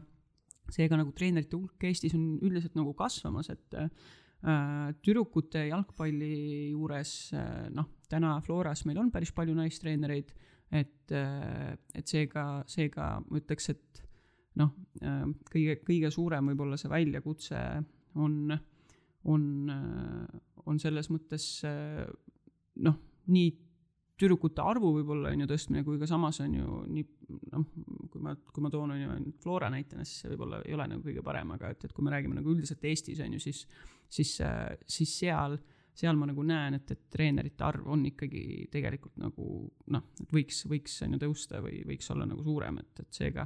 [0.72, 3.76] seega nagu treenerite hulk Eestis on üldiselt nagu kasvamas, et
[4.44, 10.28] Äh, tüdrukute jalgpalli juures äh, noh, täna Floras meil on päris palju naistreenereid,
[10.70, 14.02] et, äh, et seega, seega ma ütleks, et
[14.60, 14.70] noh,
[15.50, 17.62] kõige, kõige suurem võib-olla see väljakutse
[18.22, 18.54] on,
[19.28, 19.42] on,
[20.66, 21.46] on selles mõttes
[22.82, 22.98] noh,
[23.32, 23.52] nii
[24.16, 27.04] tüdrukute arvu võib-olla on ju tõstmine, kui ka samas on ju nii
[27.52, 27.64] noh,
[28.12, 30.86] kui ma, kui ma toon on ju ainult Flora näitena, siis see võib-olla ei ole
[30.92, 33.64] nagu kõige parem, aga et, et kui me räägime nagu üldiselt Eestis on ju, siis,
[34.08, 34.32] siis,
[34.96, 35.58] siis seal,
[35.96, 39.50] seal ma nagu näen, et, et treenerite arv on ikkagi tegelikult nagu
[39.92, 43.44] noh, et võiks, võiks on ju tõusta või võiks olla nagu suurem, et, et seega,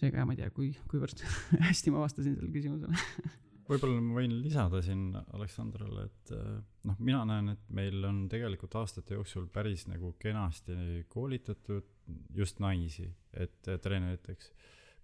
[0.00, 1.26] seega ma ei tea, kui, kuivõrd
[1.68, 3.36] hästi ma vastasin sellele küsimusele
[3.68, 6.56] võib-olla ma võin lisada siin Aleksandrile, et äh,
[6.88, 11.88] noh, mina näen, et meil on tegelikult aastate jooksul päris nagu kenasti koolitatud
[12.36, 14.52] just naisi, et treeneriteks.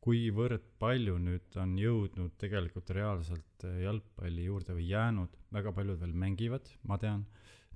[0.05, 6.69] kuivõrd palju nüüd on jõudnud tegelikult reaalselt jalgpalli juurde või jäänud, väga paljud veel mängivad,
[6.85, 7.25] ma tean,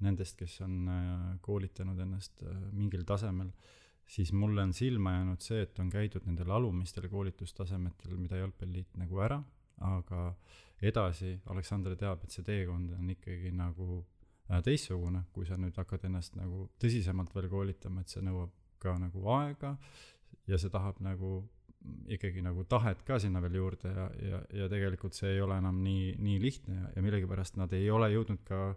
[0.05, 3.51] nendest, kes on äh, koolitanud ennast äh, mingil tasemel,
[4.09, 9.25] siis mulle on silma jäänud see, et on käidud nendel alumistel koolitustasemetel, mida Jalgpalliliit nagu
[9.25, 9.41] ära,
[9.89, 14.03] aga äh, edasi Aleksander teab, et see teekond on ikkagi nagu
[14.51, 18.95] äh, teistsugune, kui sa nüüd hakkad ennast nagu tõsisemalt veel koolitama, et see nõuab ka
[19.01, 19.75] nagu aega
[20.47, 21.43] ja see tahab nagu
[22.11, 25.79] ikkagi nagu tahet ka sinna veel juurde ja, ja, ja tegelikult see ei ole enam
[25.83, 28.73] nii, nii lihtne ja, ja millegipärast nad ei ole jõudnud ka,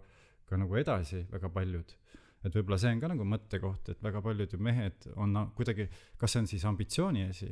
[0.48, 1.96] ka nagu edasi, väga paljud.
[2.42, 5.88] et võib-olla see on ka nagu mõttekoht, et väga paljud ju mehed on kuidagi,
[6.18, 7.50] kas see on siis ambitsiooni asi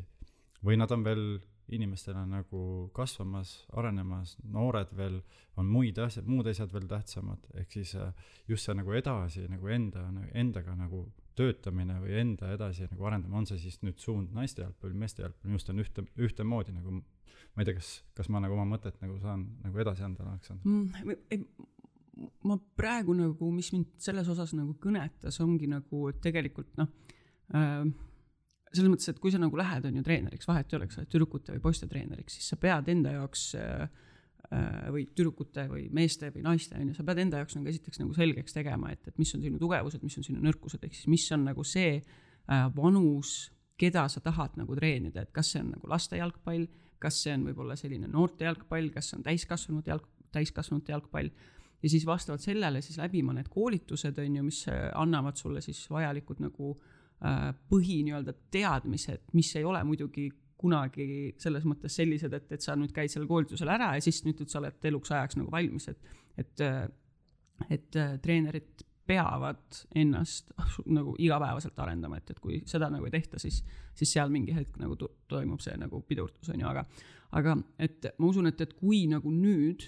[0.66, 1.24] või nad on veel
[1.76, 5.20] inimestena nagu kasvamas, arenemas, noored veel,
[5.60, 8.12] on muid asju, muud asjad veel tähtsamad, ehk siis äh,
[8.48, 11.06] just see nagu edasi nagu enda, endaga nagu
[11.38, 15.48] töötamine või enda edasi nagu arendamine, on see siis nüüd suund naiste jalgpall, meeste jalgpall,
[15.48, 17.00] minu arust on ühte, ühtemoodi nagu
[17.54, 20.68] ma ei tea, kas, kas ma nagu oma mõtet nagu saan nagu edasi anda, Aleksandr
[20.68, 21.44] mm,?
[22.44, 26.90] ma praegu nagu, mis mind selles osas nagu kõnetas, ongi nagu, tegelikult noh
[27.56, 27.86] äh,,
[28.70, 31.08] selles mõttes, et kui sa nagu lähed, on ju, treeneriks, vahet ei ole, eks ole,
[31.10, 33.86] tüdrukute või poiste treeneriks, siis sa pead enda jaoks äh,
[34.54, 38.02] äh, või tüdrukute või meeste või naiste, on ju, sa pead enda jaoks nagu esiteks
[38.02, 41.10] nagu selgeks tegema, et, et mis on sinu tugevused, mis on sinu nõrkused, ehk siis
[41.10, 45.74] mis on nagu see äh, vanus, keda sa tahad nagu treenida, et kas see on
[45.74, 46.68] nagu laste jalgpall,
[47.02, 50.06] kas see on võib-olla selline noorte jalgpall, kas see on täiskasvanute jalg,
[50.36, 51.32] täiskasvanute jalgpall.
[51.80, 56.42] Ja siis vastavalt sellele siis läbima need koolitused, on ju, mis annavad sulle siis vajalikud
[56.44, 60.30] nagu äh, põhi nii-öelda teadmised, mis ei ole muidugi
[60.60, 64.42] kunagi selles mõttes sellised, et, et sa nüüd käid sellel koolitusel ära ja siis nüüd
[64.48, 66.82] sa oled eluks ajaks nagu valmis, et, et, äh,
[67.68, 70.52] et äh, treenerid peavad ennast
[70.98, 73.62] nagu igapäevaselt arendama, et, et kui seda nagu ei tehta, siis,
[73.96, 74.98] siis seal mingi hetk nagu
[75.30, 76.84] toimub see nagu pidurdus, on ju, aga
[77.38, 79.86] aga et ma usun, et, et kui nagu nüüd,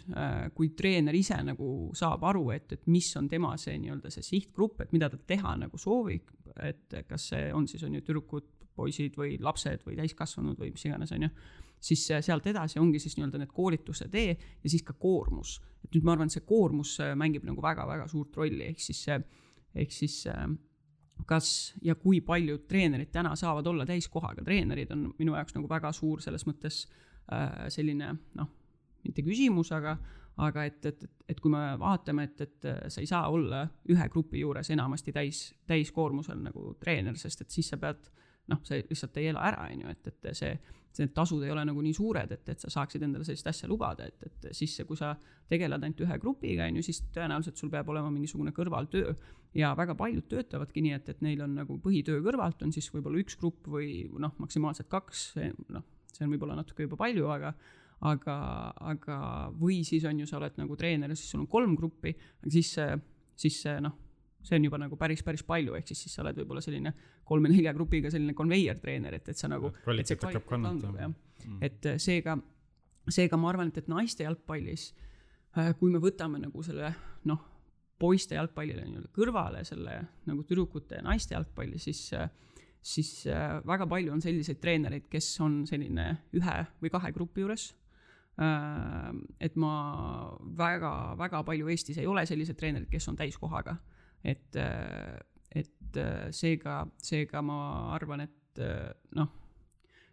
[0.55, 4.85] kui treener ise nagu saab aru, et, et mis on tema see nii-öelda see sihtgrupp,
[4.85, 6.31] et mida ta teha nagu soovib,
[6.63, 10.87] et kas see on siis, on ju, tüdrukud, poisid või lapsed või täiskasvanud või mis
[10.87, 11.33] iganes, on ju,
[11.83, 15.59] siis sealt edasi ongi siis nii-öelda need koolituse tee ja siis ka koormus.
[15.83, 19.03] et nüüd ma arvan, et see koormus mängib nagu väga-väga suurt rolli, ehk siis,
[19.75, 20.23] ehk siis
[21.27, 21.49] kas
[21.83, 26.23] ja kui paljud treenerid täna saavad olla täiskohaga treenerid, on minu jaoks nagu väga suur
[26.23, 27.12] selles mõttes äh,
[27.73, 28.51] selline noh,
[29.03, 29.97] mitte küsimus, aga,
[30.43, 34.09] aga et, et, et, et kui me vaatame, et, et sa ei saa olla ühe
[34.13, 38.11] grupi juures enamasti täis, täiskoormusel nagu treener, sest et siis sa pead
[38.51, 40.55] noh, sa lihtsalt ei ela ära, on ju, et, et see,
[40.91, 43.71] see, need tasud ei ole nagu nii suured, et, et sa saaksid endale sellist asja
[43.71, 45.13] lubada, et, et siis, kui sa
[45.51, 49.15] tegeled ainult ühe grupiga, on ju, siis tõenäoliselt sul peab olema mingisugune kõrvaltöö.
[49.55, 53.21] ja väga paljud töötavadki nii, et, et neil on nagu põhitöö kõrvalt on siis võib-olla
[53.21, 55.35] üks grupp või noh, maksimaalselt kaks,
[55.69, 55.85] noh,
[56.23, 57.53] see on võib-olla natuke juba palju, aga
[58.09, 58.37] aga,
[58.93, 59.17] aga,
[59.59, 62.51] või siis on ju, sa oled nagu treener ja siis sul on kolm gruppi, aga
[62.51, 62.97] siis see,
[63.45, 63.95] siis see noh,
[64.43, 66.93] see on juba nagu päris, päris palju, ehk siis, siis sa oled võib-olla selline
[67.29, 69.71] kolme-nelja grupiga selline konveier treener, et, et sa nagu.
[69.85, 71.13] kvaliteet hakkab kannatama.
[71.43, 71.63] Mm.
[71.63, 72.37] et äh, seega,
[73.11, 74.91] seega ma arvan, et, et naiste jalgpallis,
[75.59, 76.93] äh, kui me võtame nagu selle
[77.31, 77.41] noh,
[78.03, 82.09] poiste jalgpallile nii-öelda kõrvale selle nagu tüdrukute ja naiste jalgpalli, siis
[82.83, 83.25] siis
[83.69, 87.69] väga palju on selliseid treenereid, kes on selline ühe või kahe grupi juures.
[88.43, 89.73] Et ma
[90.59, 93.77] väga, väga palju Eestis ei ole selliseid treenereid, kes on täiskohaga.
[94.25, 95.19] Et, äh,
[95.51, 97.59] et äh, seega, seega ma
[97.97, 99.31] arvan, et äh, noh,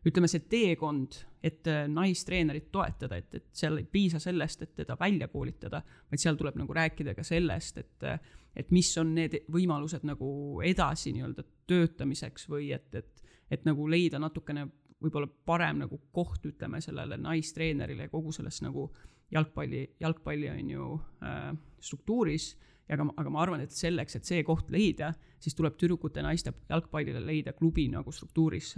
[0.08, 5.28] ütleme, see teekond, et naistreenerit toetada, et, et seal ei piisa sellest, et teda välja
[5.32, 5.82] koolitada,
[6.12, 8.08] vaid seal tuleb nagu rääkida ka sellest, et,
[8.56, 10.30] et mis on need võimalused nagu
[10.66, 14.68] edasi nii-öelda töötamiseks või et, et, et nagu leida natukene
[15.00, 18.90] võib-olla parem nagu koht, ütleme, sellele naistreenerile kogu selles nagu
[19.32, 20.90] jalgpalli, jalgpalli on ju
[21.24, 22.52] äh, struktuuris.
[22.90, 26.26] Ja aga, aga ma arvan, et selleks, et see koht leida, siis tuleb tüdrukute ja
[26.26, 28.74] naiste jalgpallile leida klubi nagu struktuuris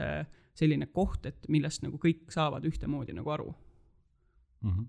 [0.58, 3.52] selline koht, et millest nagu kõik saavad ühtemoodi nagu aru
[4.62, 4.72] mm.
[4.72, 4.88] -hmm.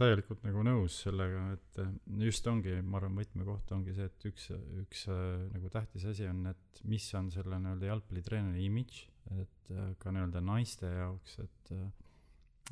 [0.00, 1.82] täielikult nagu nõus sellega, et
[2.26, 4.50] just ongi, ma arvan, võtmekoht ongi see, et üks,
[4.84, 5.06] üks
[5.54, 9.04] nagu tähtis asi on, et mis on selle nii-öelda jalgpallitreeneri imidž,
[9.40, 11.72] et ka nii-öelda naiste jaoks, et,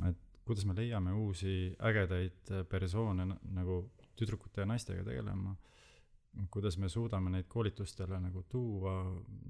[0.08, 3.82] et kuidas me leiame uusi ägedaid persoone nagu
[4.16, 5.54] tüdrukute ja naistega tegelema,
[6.50, 8.94] kuidas me suudame neid koolitustele nagu tuua,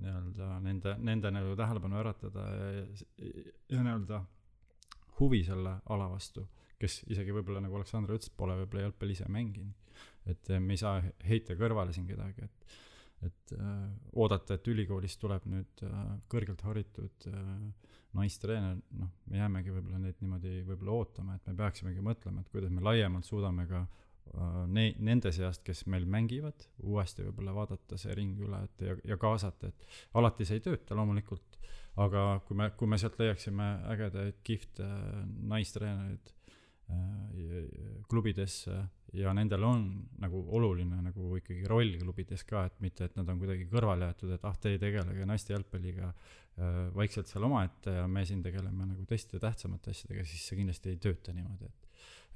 [0.01, 3.33] nii-öelda nende, nende nagu tähelepanu äratada ja, ja,
[3.68, 4.22] ja nii-öelda
[5.20, 6.46] huvi selle ala vastu,
[6.79, 9.74] kes isegi võib-olla nagu Aleksandr ütles, pole võib-olla jalgpalli ise mänginud.
[10.29, 12.79] et me ei saa heita kõrvale siin kedagi, et,
[13.29, 17.29] et äh, oodata, et ülikoolist tuleb nüüd äh, kõrgelt haritud
[18.16, 22.72] naistreener, noh, me jäämegi võib-olla neid niimoodi võib-olla ootama, et me peaksimegi mõtlema, et kuidas
[22.72, 23.85] me laiemalt suudame ka
[24.73, 29.19] ne-, nende seast, kes meil mängivad, uuesti võib-olla vaadata see ring üle, et ja, ja
[29.21, 31.59] kaasata, et alati see ei tööta loomulikult,
[32.03, 34.87] aga kui me, kui me sealt leiaksime ägedaid kihvte
[35.51, 36.33] naistreenereid
[36.93, 38.77] äh, klubidesse
[39.17, 39.87] ja nendel on
[40.21, 44.35] nagu oluline nagu ikkagi roll klubides ka, et mitte, et nad on kuidagi kõrvale jäetud,
[44.37, 48.93] et ah, te ei tegelege naiste jalgpalliga äh, vaikselt seal omaette ja me siin tegeleme
[48.93, 51.85] nagu teiste tähtsamate asjadega, siis see kindlasti ei tööta niimoodi, et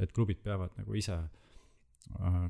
[0.00, 1.41] et klubid peavad nagu ise äh,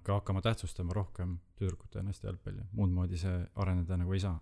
[0.02, 4.36] ka hakkama tähtsustama rohkem tüdrukute ja naiste jalgpalli, muud moodi see areneda nagu ei saa.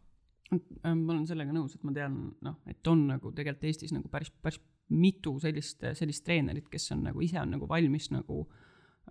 [0.50, 4.10] Äh, ma olen sellega nõus, et ma tean, noh, et on nagu tegelikult Eestis nagu
[4.10, 8.42] päris, päris mitu sellist, sellist treenerit, kes on nagu ise on nagu valmis nagu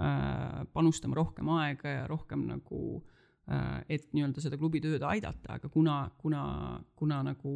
[0.01, 2.81] äh, panustama rohkem aega ja rohkem nagu
[3.47, 6.43] äh, et nii-öelda seda klubi tööd aidata, aga kuna, kuna,
[6.99, 7.53] kuna nagu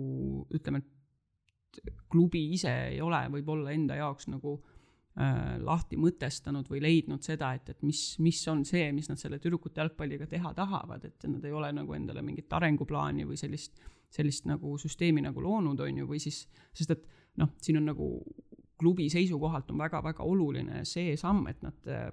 [0.55, 4.72] ütleme, et klubi ise ei ole võib-olla enda jaoks nagu äh,
[5.13, 9.77] lahti mõtestanud või leidnud seda, et, et mis, mis on see, mis nad selle tüdrukute
[9.77, 13.77] jalgpalliga teha tahavad, et nad ei ole nagu endale mingit arenguplaani või sellist,
[14.13, 17.05] sellist nagu süsteemi nagu loonud, on ju, või siis, sest et
[17.37, 18.09] noh, siin on nagu
[18.81, 22.07] klubi seisukohalt on väga-väga oluline see samm, et nad äh,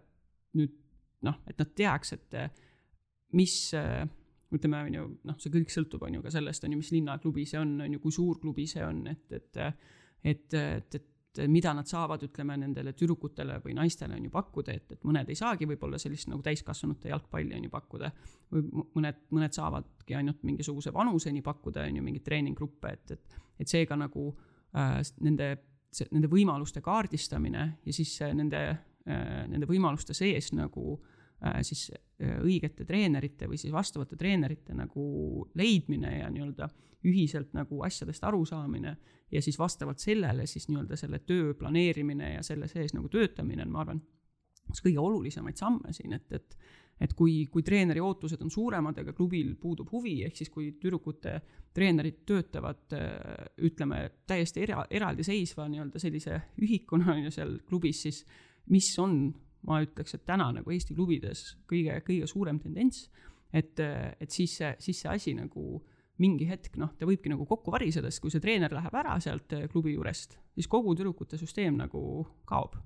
[0.61, 0.77] nüüd
[1.25, 2.53] noh, et nad teaks, et äh,
[3.33, 3.55] mis
[4.51, 7.47] ütleme, on ju, noh, see kõik sõltub, on ju, ka sellest, on ju, mis linnaklubi
[7.49, 9.65] see on, on ju, kui suur klubi see on, et, et
[10.25, 14.75] et, et, et et mida nad saavad, ütleme, nendele tüdrukutele või naistele on ju pakkuda,
[14.75, 18.11] et, et mõned ei saagi võib-olla sellist nagu täiskasvanute jalgpalli on ju pakkuda.
[18.51, 23.69] või mõned, mõned saavadki ainult mingisuguse vanuseni pakkuda, on ju, mingeid treeninggruppe, et, et, et
[23.69, 24.27] seega nagu
[24.75, 25.53] äh, nende,
[26.11, 31.20] nende võimaluste kaardistamine ja siis nende äh,, nende võimaluste sees nagu äh,
[31.65, 36.69] siis äh, õigete treenerite või siis vastavate treenerite nagu leidmine ja nii-öelda
[37.09, 38.97] ühiselt nagu asjadest arusaamine
[39.33, 43.73] ja siis vastavalt sellele siis nii-öelda selle töö planeerimine ja selle sees nagu töötamine on,
[43.73, 44.03] ma arvan,
[44.69, 46.61] üks kõige olulisemaid samme siin, et, et
[47.01, 51.39] et kui, kui treeneri ootused on suuremad, aga klubil puudub huvi, ehk siis kui tüdrukute
[51.73, 52.93] treenerid töötavad
[53.65, 58.21] ütleme, täiesti era, eraldiseisva nii-öelda sellise ühikuna on ju seal klubis, siis
[58.69, 59.31] mis on,
[59.69, 63.09] ma ütleks, et täna nagu Eesti klubides kõige, kõige suurem tendents,
[63.53, 65.89] et, et siis see, siis see asi nagu äh,
[66.21, 69.55] mingi hetk noh, ta võibki nagu kokku variseda, sest kui see treener läheb ära sealt
[69.57, 72.03] eh, klubi juurest, siis kogu tüdrukute süsteem nagu
[72.49, 72.77] kaob.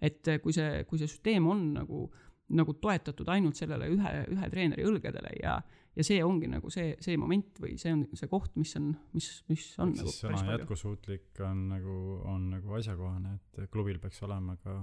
[0.00, 2.06] et eh, kui see, kui see süsteem on nagu,
[2.54, 5.58] nagu toetatud ainult sellele ühe, ühe treeneri õlgadele ja,
[5.98, 9.30] ja see ongi nagu see, see moment või see on see koht, mis on, mis,
[9.50, 11.96] mis on Ehk nagu siis sõna jätkusuutlik on nagu,
[12.30, 14.80] on nagu asjakohane, et klubil peaks olema ka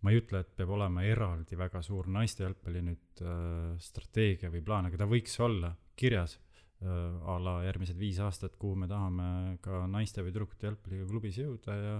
[0.00, 4.64] ma ei ütle, et peab olema eraldi väga suur naiste jalgpalli nüüd äh, strateegia või
[4.66, 6.38] plaan, aga ta võiks olla kirjas
[6.84, 11.38] Äh, a la järgmised viis aastat, kuhu me tahame ka naiste või tüdrukute jalgpalliga klubis
[11.40, 11.94] jõuda ja,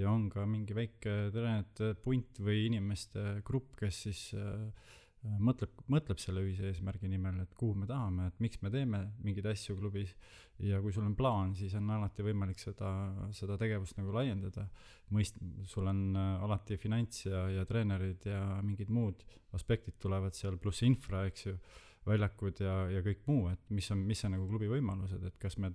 [0.00, 6.18] ja on ka mingi väike treenerite punt või inimeste grupp, kes siis äh, mõtleb, mõtleb
[6.18, 10.16] selle ühise eesmärgi nimel, et kuhu me tahame, et miks me teeme mingeid asju klubis.
[10.62, 12.90] ja kui sul on plaan, siis on alati võimalik seda,
[13.34, 14.68] seda tegevust nagu laiendada.
[15.12, 20.56] mõist-, sul on äh, alati finants ja, ja treenerid ja mingid muud aspektid tulevad seal,
[20.58, 21.56] pluss infra, eks ju
[22.06, 25.56] väljakud ja, ja kõik muu, et mis on, mis on nagu klubi võimalused, et kas
[25.62, 25.70] me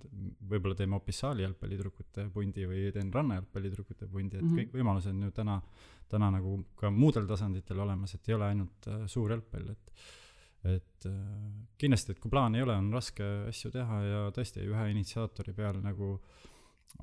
[0.50, 4.58] võib-olla teeme hoopis saali jalgpallitüdrukute pundi või teen ranna jalgpallitüdrukute pundi, et mm -hmm.
[4.60, 5.58] kõik võimalused on ju täna,
[6.08, 9.92] täna nagu ka muudel tasanditel olemas, et ei ole ainult äh, suur jalgpall, et
[10.68, 11.12] et äh,
[11.78, 15.78] kindlasti, et kui plaani ei ole, on raske asju teha ja tõesti ühe initsiaatori peal
[15.80, 16.18] nagu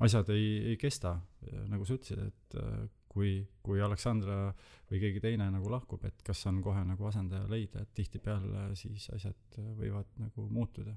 [0.04, 1.14] asjad ei, ei kesta,
[1.70, 2.86] nagu sa ütlesid, et äh,
[3.16, 4.50] kui, kui Aleksandra
[4.90, 9.08] või keegi teine nagu lahkub, et kas on kohe nagu asendaja leida, et tihtipeale siis
[9.16, 10.94] asjad võivad nagu muutuda.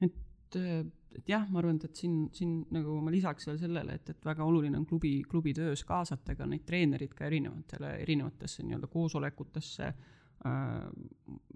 [0.00, 4.30] et, et jah, ma arvan, et siin, siin nagu ma lisaks veel sellele, et, et
[4.30, 9.90] väga oluline on klubi, klubi töös kaasata ka neid treenerid ka erinevatele, erinevatesse nii-öelda koosolekutesse
[9.90, 10.88] äh,,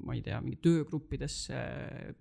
[0.05, 1.65] ma ei tea, mingi töögruppidesse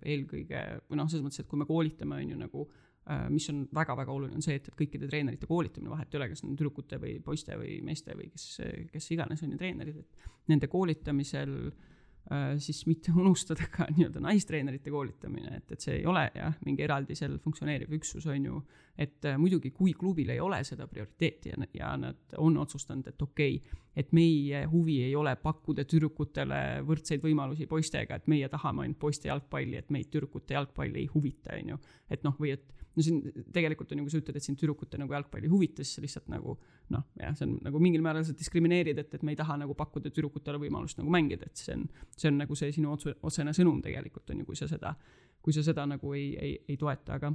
[0.00, 2.83] eelkõige, või noh, selles mõttes, et kui me koolitame, on ju nagu Äh,
[3.28, 6.40] mis on väga-väga oluline, on see, et, et kõikide treenerite koolitamine, vahet ei ole, kas
[6.44, 8.46] need tüdrukute või poiste või meeste või kes,
[8.92, 14.92] kes iganes on ju treenerid, et nende koolitamisel äh, siis mitte unustada ka nii-öelda naistreenerite
[14.94, 18.62] koolitamine, et, et see ei ole jah, mingi eraldisel funktsioneeriv üksus, on ju,
[18.98, 23.22] et äh, muidugi, kui klubil ei ole seda prioriteeti ja, ja nad on otsustanud, et
[23.22, 28.84] okei okay,, et meie huvi ei ole pakkuda tüdrukutele võrdseid võimalusi poistega, et meie tahame
[28.84, 31.78] ainult poiste jalgpalli, et meid tüdrukute jalgpall ei huvita, on ju.
[32.10, 33.20] et noh, või et no siin
[33.54, 36.04] tegelikult on ju, kui sa ütled, et sind tüdrukute nagu jalgpall ei huvita, siis sa
[36.04, 36.56] lihtsalt nagu
[36.94, 39.74] noh, jah, see on nagu mingil määral sa diskrimineerid, et, et me ei taha nagu
[39.78, 43.54] pakkuda tüdrukutele võimalust nagu mängida, et see on, see on nagu see sinu otse, otsene
[43.56, 44.94] sõnum tegelikult on ju, kui sa seda,
[45.42, 47.32] kui sa seda nagu ei, ei, ei toeta, aga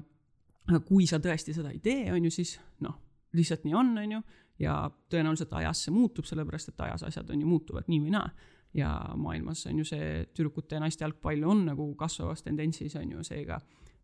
[0.70, 2.56] aga kui sa tõesti seda ei tee, on ju, siis
[2.86, 2.96] noh,
[3.34, 4.22] lihtsalt nii on, on ju,
[4.64, 4.78] ja
[5.12, 8.30] tõenäoliselt ajas see muutub, sellepärast et ajas asjad on ju muutuvad nii või naa.
[8.78, 13.24] Ja maailmas on ju see tüdrukute ja naiste jalgpall on nagu kasvavas tendentsis, on ju,
[13.26, 13.58] seega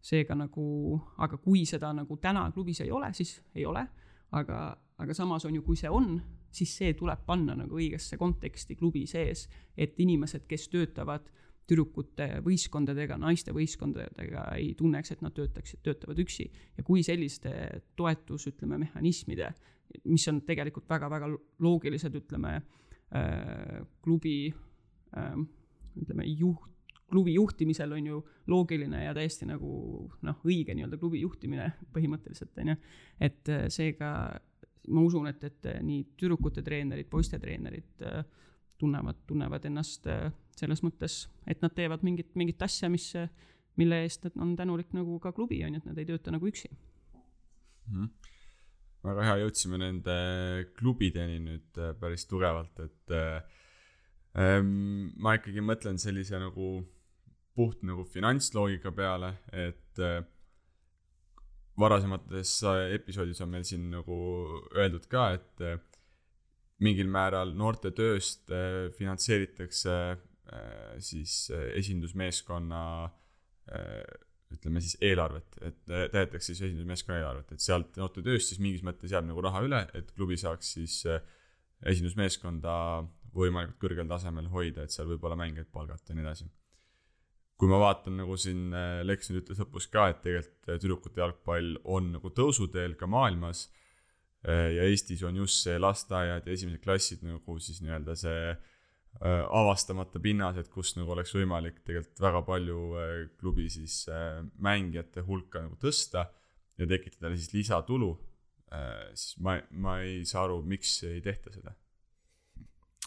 [0.06, 3.82] seega nagu, aga kui seda nagu täna klubis ei ole, siis ei ole,
[4.38, 4.60] aga,
[5.02, 6.20] aga samas on ju, kui see on,
[6.56, 9.48] siis see tuleb panna nagu õigesse konteksti klubi sees,
[9.78, 11.26] et inimesed, kes töötavad
[11.66, 16.50] tüdrukute võistkondadega, naiste võistkondadega ei tunneks, et nad töötaksid, töötavad üksi.
[16.78, 17.52] ja kui selliste
[17.98, 19.52] toetus, ütleme, mehhanismide,
[20.06, 21.30] mis on tegelikult väga-väga
[21.64, 24.54] loogilised, ütleme äh,, klubi
[25.18, 25.36] äh,
[26.02, 26.72] ütleme, juht,
[27.10, 29.70] klubi juhtimisel on ju loogiline ja täiesti nagu
[30.26, 32.78] noh, õige nii-öelda klubi juhtimine põhimõtteliselt, on ju.
[33.28, 34.10] et äh, seega
[34.94, 38.24] ma usun, et, et äh, nii tüdrukute treenerid, poiste treenerid äh,
[38.82, 40.10] tunnevad, tunnevad ennast
[40.60, 43.10] selles mõttes, et nad teevad mingit, mingit asja, mis,
[43.80, 46.70] mille eest on tänulik nagu ka klubi, on ju, et nad ei tööta nagu üksi
[46.72, 47.92] mm.
[47.92, 48.10] -hmm.
[49.10, 50.18] väga hea, jõudsime nende
[50.80, 53.44] klubideni nüüd päris tugevalt, et äh,
[54.36, 56.84] ma ikkagi mõtlen sellise nagu
[57.56, 60.24] puht nagu finantsloogika peale, et äh,
[61.80, 64.18] varasemates äh, episoodis on meil siin nagu
[64.76, 65.80] öeldud ka, et äh,
[66.84, 68.52] mingil määral noorte tööst
[68.98, 69.94] finantseeritakse
[71.02, 72.82] siis esindusmeeskonna
[74.54, 79.16] ütleme siis eelarvet, et täidetakse siis esindusmeeskonna eelarvet, et sealt noorte tööst siis mingis mõttes
[79.16, 81.00] jääb nagu raha üle, et klubi saaks siis
[81.82, 82.76] esindusmeeskonda
[83.36, 86.52] võimalikult kõrgel tasemel hoida, et seal võib-olla mängijaid palgata ja nii edasi
[87.60, 91.22] kui ma vaatan nagu siin äh, Lex nüüd ütles lõpus ka, et tegelikult äh, tüdrukute
[91.22, 93.70] jalgpall on nagu tõusuteel ka maailmas.
[94.44, 98.56] Äh, ja Eestis on just see lasteaiad ja esimesed klassid nagu siis nii-öelda see
[99.24, 102.80] avastamata pinnas, et kus nagu oleks võimalik tegelikult väga palju
[103.40, 104.02] klubi siis
[104.60, 106.26] mängijate hulka nagu tõsta
[106.76, 108.12] ja tekitada siis lisatulu.
[109.14, 111.72] siis ma, ma ei saa aru, miks ei tehta seda.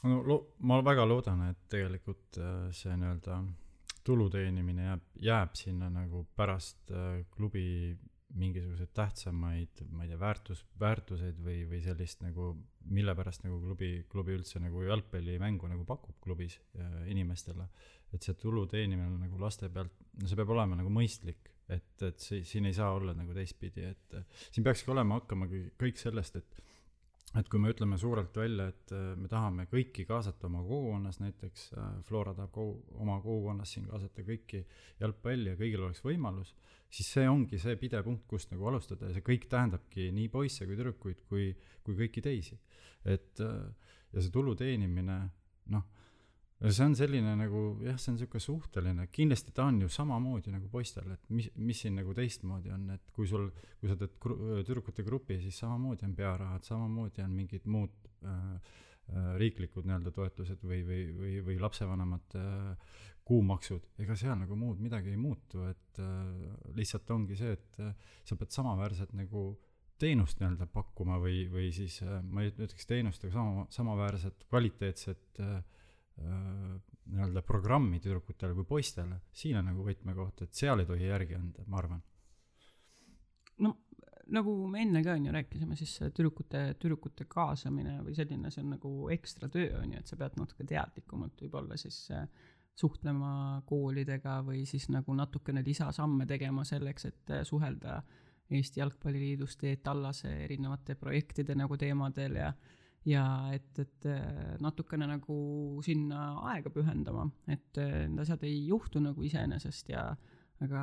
[0.09, 2.41] no lo-, ma väga loodan, et tegelikult
[2.73, 3.43] see nii-öelda
[4.09, 7.97] tulu teenimine jääb, jääb sinna nagu pärast äh, klubi
[8.37, 12.51] mingisuguseid tähtsamaid, ma ei tea, väärtus, väärtuseid või, või sellist nagu,
[12.93, 17.69] mille pärast nagu klubi, klubi üldse nagu jalgpallimängu nagu pakub klubis äh, inimestele.
[18.13, 22.21] et see tulu teenimine nagu laste pealt, no see peab olema nagu mõistlik, et, et
[22.21, 25.49] see, siin ei saa olla nagu teistpidi, et äh, siin peakski olema, hakkama
[25.81, 26.63] kõik sellest, et
[27.37, 31.67] et kui me ütleme suurelt välja, et äh, me tahame kõiki kaasata oma kogukonnas, näiteks
[31.77, 34.63] äh, Flora tahab kogu, oma kogukonnas siin kaasata kõiki
[35.03, 36.55] jalgpalli ja kõigil oleks võimalus,
[36.89, 40.79] siis see ongi see pidepunkt, kust nagu alustada ja see kõik tähendabki nii poisse kui
[40.79, 41.51] tüdrukuid kui,
[41.85, 42.57] kui kõiki teisi.
[43.05, 45.21] et äh, ja see tulu teenimine,
[45.75, 45.85] noh,
[46.59, 50.71] see on selline nagu jah, see on niisugune suhteline, kindlasti ta on ju samamoodi nagu
[50.73, 53.47] poistel, et mis, mis siin nagu teistmoodi on, et kui sul,
[53.79, 57.95] kui sa teed gru- tüdrukute grupi, siis samamoodi on pearahad, samamoodi on mingid muud
[58.27, 62.99] äh, äh, riiklikud nii-öelda toetused või, või, või, või lapsevanemate äh,
[63.29, 66.13] kuumaksud, ega seal nagu muud midagi ei muutu, et äh,
[66.79, 67.95] lihtsalt ongi see, et äh,
[68.27, 69.51] sa pead samaväärselt nagu
[69.99, 75.43] teenust nii-öelda pakkuma või, või siis äh, ma ei ütleks teenust, aga sama, samaväärset kvaliteetset
[75.45, 75.59] äh,
[76.19, 81.65] nii-öelda programmi tüdrukutele kui poistele, siin on nagu võtmekoht, et seal ei tohi järgi anda,
[81.67, 82.03] ma arvan.
[83.65, 83.75] no
[84.35, 88.93] nagu me enne ka onju rääkisime, siis tüdrukute, tüdrukute kaasamine või selline, see on nagu
[89.15, 92.27] ekstra töö onju, et sa pead natuke teadlikumalt võib-olla siis äh,
[92.79, 98.03] suhtlema koolidega või siis nagu natukene lisasamme tegema selleks, et äh, suhelda
[98.49, 102.53] Eesti Jalgpalliliidus Teet Allase erinevate projektide nagu teemadel ja
[103.07, 103.25] ja
[103.55, 105.39] et, et äh, natukene nagu
[105.85, 110.09] sinna aega pühendama, et äh, need asjad ei juhtu nagu iseenesest ja
[110.65, 110.83] aga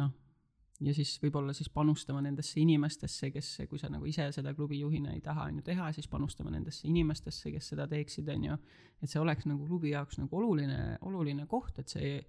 [0.00, 0.12] noh,
[0.82, 5.14] ja siis võib-olla siis panustama nendesse inimestesse, kes, kui sa nagu ise seda klubi juhina
[5.14, 8.56] ei taha on ju teha, siis panustama nendesse inimestesse, kes seda teeksid, on ju.
[9.02, 12.24] et see oleks nagu klubi jaoks nagu oluline, oluline koht, et see ei,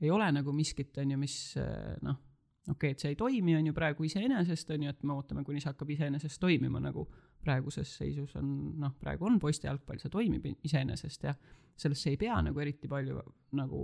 [0.00, 2.20] ei ole nagu miskit, on ju, mis eh, noh,
[2.68, 5.44] okei okay,, et see ei toimi, on ju praegu iseenesest, on ju, et me ootame,
[5.44, 7.06] kuni see hakkab iseenesest toimima, nagu
[7.44, 8.50] praeguses seisus on
[8.80, 11.34] noh, praegu on poiste jalgpall, see toimib iseenesest ja
[11.78, 13.22] sellesse ei pea nagu eriti palju
[13.58, 13.82] nagu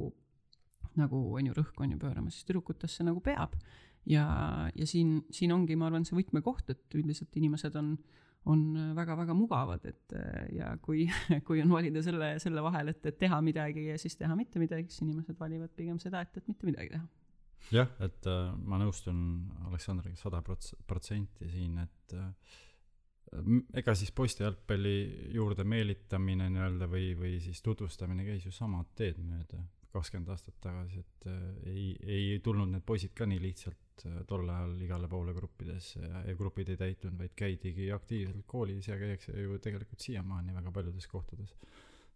[1.00, 3.56] nagu on ju rõhku on ju pöörama, siis tüdrukutesse nagu peab.
[4.06, 4.26] ja,
[4.74, 7.94] ja siin, siin ongi, ma arvan, see võtmekoht, et üldiselt inimesed on,
[8.52, 8.64] on
[8.96, 10.14] väga-väga mugavad, et
[10.52, 11.06] ja kui,
[11.48, 14.90] kui on valida selle, selle vahel, et, et teha midagi ja siis teha mitte midagi,
[14.90, 17.06] siis inimesed valivad pigem seda, et, et mitte midagi teha.
[18.04, 19.18] Et äh, ma nõustun
[19.70, 22.58] Aleksandriga sada prots-, protsenti siin, et äh,
[23.80, 24.96] ega siis poiste jalgpalli
[25.34, 29.62] juurde meelitamine nii-öelda või, või siis tutvustamine käis ju samad teed mööda
[29.94, 31.40] kakskümmend aastat tagasi, et äh,
[31.70, 33.80] ei, ei tulnud need poisid ka nii lihtsalt
[34.26, 38.98] tol ajal igale poole gruppidesse ja, ja grupid ei täitunud, vaid käidigi aktiivselt koolis ja
[38.98, 41.54] käiakse ju tegelikult siiamaani väga paljudes kohtades.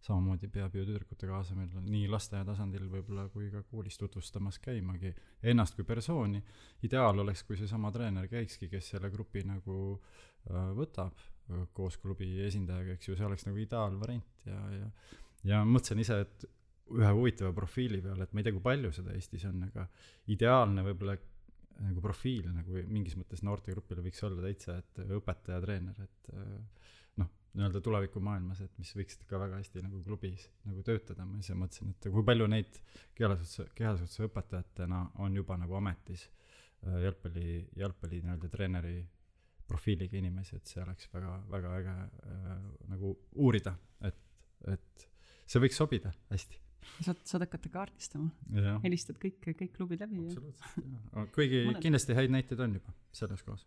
[0.05, 5.11] Samamoodi peab ju tüdrukute kaasamil nii lasteaia tasandil võib-olla kui ka koolis tutvustamas käimagi
[5.43, 6.43] ennast kui persooni.
[6.83, 12.31] ideaal oleks, kui seesama treener käikski, kes selle grupi nagu äh, võtab äh, koos klubi
[12.45, 14.93] esindajaga, eks ju, see oleks nagu ideaalvariant ja, ja
[15.47, 16.47] ja mõtlesin ise, et
[16.89, 19.85] ühe huvitava profiili peale, et ma ei tea, kui palju seda Eestis on, aga
[20.33, 21.15] ideaalne võib-olla
[21.79, 26.89] nagu profiil nagu mingis mõttes noortegrupile võiks olla täitsa, et õpetaja, treener, et äh,
[27.57, 31.93] nii-öelda tulevikumaailmas, et mis võiksid ka väga hästi nagu klubis nagu töötada, ma ise mõtlesin,
[31.95, 32.77] et kui palju neid
[33.17, 37.47] kehalasutuse, kehalasutuse õpetajatena on juba nagu ametis äh, jalgpalli,
[37.81, 38.97] jalgpalli nii-öelda treeneri
[39.69, 42.55] profiiliga inimesi, et see oleks väga, väga äge äh,
[42.93, 43.75] nagu uurida,
[44.07, 44.17] et,
[44.73, 45.09] et
[45.49, 46.57] see võiks sobida hästi.
[47.03, 48.29] saad, saad hakata kaardistama,
[48.85, 53.41] helistad kõik, kõik klubid läbi ja absoluutselt, kuigi Mõned- kindlasti häid näiteid on juba selles
[53.45, 53.65] kohas.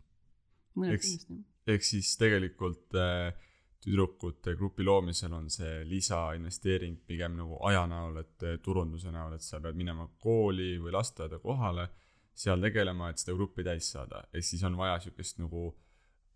[0.75, 1.41] mõned Eks- kindlasti.
[1.75, 3.31] ehk siis tegelikult äh,
[3.83, 9.45] tüdrukute grupi loomisel on see lisainvesteering pigem nagu aja näol, et äh, turunduse näol, et
[9.45, 11.89] sa pead minema kooli või lasteaeda kohale,
[12.33, 15.67] seal tegelema, et seda gruppi täis saada, ehk siis on vaja siukest nagu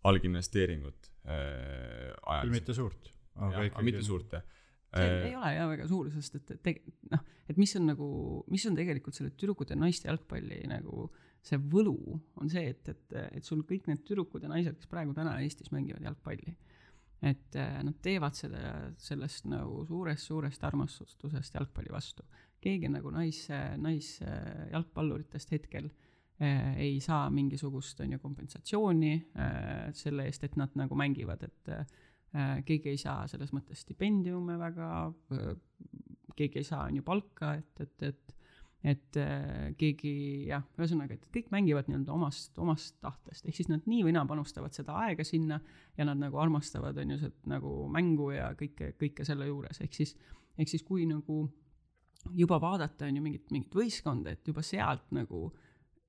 [0.08, 2.54] alginvesteeringut äh, küll ajaliselt.
[2.54, 3.88] mitte suurt, aga ikkagi.
[3.88, 4.44] mitte suurt jah.
[4.94, 8.10] see ei ole jah väga suur, sest et, et teg-, noh, et mis on nagu,
[8.52, 11.08] mis on tegelikult selle tüdrukute ja naiste jalgpalli nagu
[11.44, 11.96] see võlu
[12.38, 15.70] on see, et, et, et sul kõik need tüdrukud ja naised, kes praegu täna Eestis
[15.74, 16.54] mängivad jalgpalli,
[17.22, 22.22] et eh, nad teevad seda sellest nagu suurest-suurest armastusest jalgpalli vastu.
[22.60, 23.44] keegi nagu nais,
[23.78, 25.90] naisjalgpalluritest hetkel
[26.40, 31.74] eh, ei saa mingisugust on ju kompensatsiooni eh, selle eest, et nad nagu mängivad, et
[31.74, 31.84] eh,
[32.36, 34.88] Äh, keegi ei saa selles mõttes stipendiume väga,
[36.36, 38.34] keegi ei saa on ju palka, et, et, et
[38.84, 40.12] et äh, keegi
[40.48, 44.26] jah, ühesõnaga, et kõik mängivad nii-öelda omast, omast tahtest, ehk siis nad nii või naa
[44.28, 45.58] panustavad seda aega sinna
[45.98, 49.98] ja nad nagu armastavad, on ju, seda nagu mängu ja kõike, kõike selle juures, ehk
[49.98, 50.14] siis,
[50.58, 51.40] ehk siis kui nagu
[52.38, 55.48] juba vaadata, on ju mingit, mingit võistkonda, et juba sealt nagu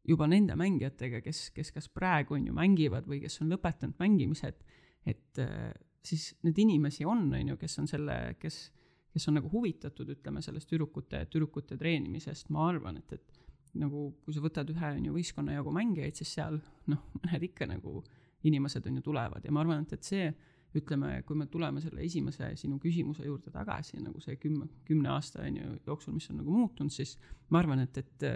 [0.09, 4.53] juba nende mängijatega, kes, kes kas praegu on ju mängivad või kes on lõpetanud mängimise,
[4.53, 5.71] et et äh,
[6.05, 8.67] siis neid inimesi on, on ju, kes on selle, kes,
[9.13, 14.35] kes on nagu huvitatud, ütleme sellest tüdrukute, tüdrukute treenimisest, ma arvan, et, et nagu kui
[14.35, 16.59] sa võtad ühe on ju võistkonna jagu mängijaid, siis seal
[16.91, 18.03] noh, mõned ikka nagu
[18.47, 19.43] inimesed on ju tulevad.
[19.45, 20.29] Ja ma arvan, et, et see
[20.77, 25.41] ütleme, kui me tuleme selle esimese sinu küsimuse juurde tagasi nagu see kümme, kümne aasta
[25.41, 27.15] on ju jooksul, mis on nagu muutunud, siis
[27.49, 28.29] ma arvan, et, et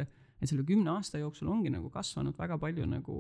[0.44, 3.18] et selle kümne aasta jooksul ongi nagu kasvanud väga palju nagu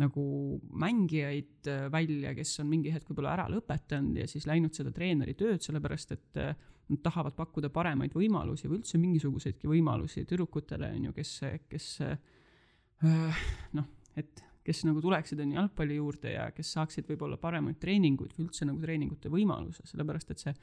[0.00, 0.24] nagu
[0.72, 5.34] mängijaid äh, välja, kes on mingi hetk võib-olla ära lõpetanud ja siis läinud seda treeneri
[5.36, 6.54] tööd, sellepärast et äh,
[6.92, 11.34] nad tahavad pakkuda paremaid võimalusi või üldse mingisuguseidki võimalusi tüdrukutele, on ju, kes,
[11.68, 13.44] kes äh,
[13.76, 18.32] noh, et kes nagu tuleksid, on ju, jalgpalli juurde ja kes saaksid võib-olla paremaid treeninguid
[18.36, 20.56] või üldse nagu treeningute võimaluse, sellepärast et see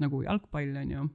[0.00, 1.06] nagu jalgpall, on ju,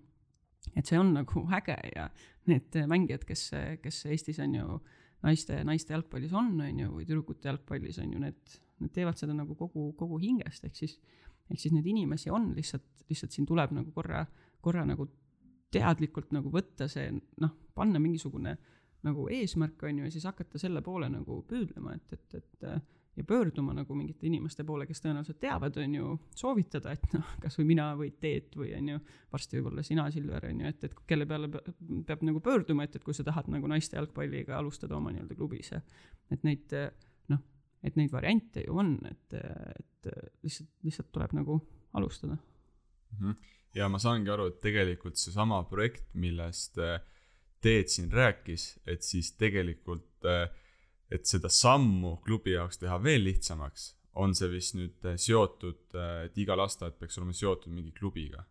[0.75, 2.09] et see on nagu äge ja
[2.51, 3.49] need mängijad, kes,
[3.81, 4.79] kes Eestis on ju
[5.25, 9.35] naiste, naiste jalgpallis on, on ju, või tüdrukute jalgpallis on ju, need, need teevad seda
[9.35, 10.99] nagu kogu, kogu hingest, ehk siis
[11.49, 14.23] ehk siis neid inimesi on lihtsalt, lihtsalt siin tuleb nagu korra,
[14.61, 15.07] korra nagu
[15.73, 17.09] teadlikult nagu võtta see
[17.41, 18.55] noh, panna mingisugune
[19.05, 22.67] nagu eesmärk, on ju, ja siis hakata selle poole nagu püüdlema, et, et, et
[23.17, 27.57] ja pöörduma nagu mingite inimeste poole, kes tõenäoliselt teavad, on ju, soovitada, et noh, kas
[27.59, 28.99] või mina või Teet või on ju,
[29.33, 33.05] varsti võib-olla sina, Silver, on ju, et, et kelle peale peab nagu pöörduma, et, et
[33.05, 35.81] kui sa tahad nagu naiste jalgpalliga alustada oma nii-öelda klubis ja
[36.31, 36.75] et neid
[37.33, 37.43] noh,
[37.83, 40.11] et neid variante ju on, et, et
[40.45, 41.59] lihtsalt, lihtsalt tuleb nagu
[41.99, 43.19] alustada mm.
[43.19, 43.35] -hmm.
[43.75, 46.79] ja ma saangi aru, et tegelikult seesama projekt, millest
[47.59, 50.47] Teet siin rääkis, et siis tegelikult äh,
[51.11, 53.89] et seda sammu klubi jaoks teha veel lihtsamaks,
[54.21, 58.45] on see vist nüüd äh, seotud, äh, et iga lasteaed peaks olema seotud mingi klubiga?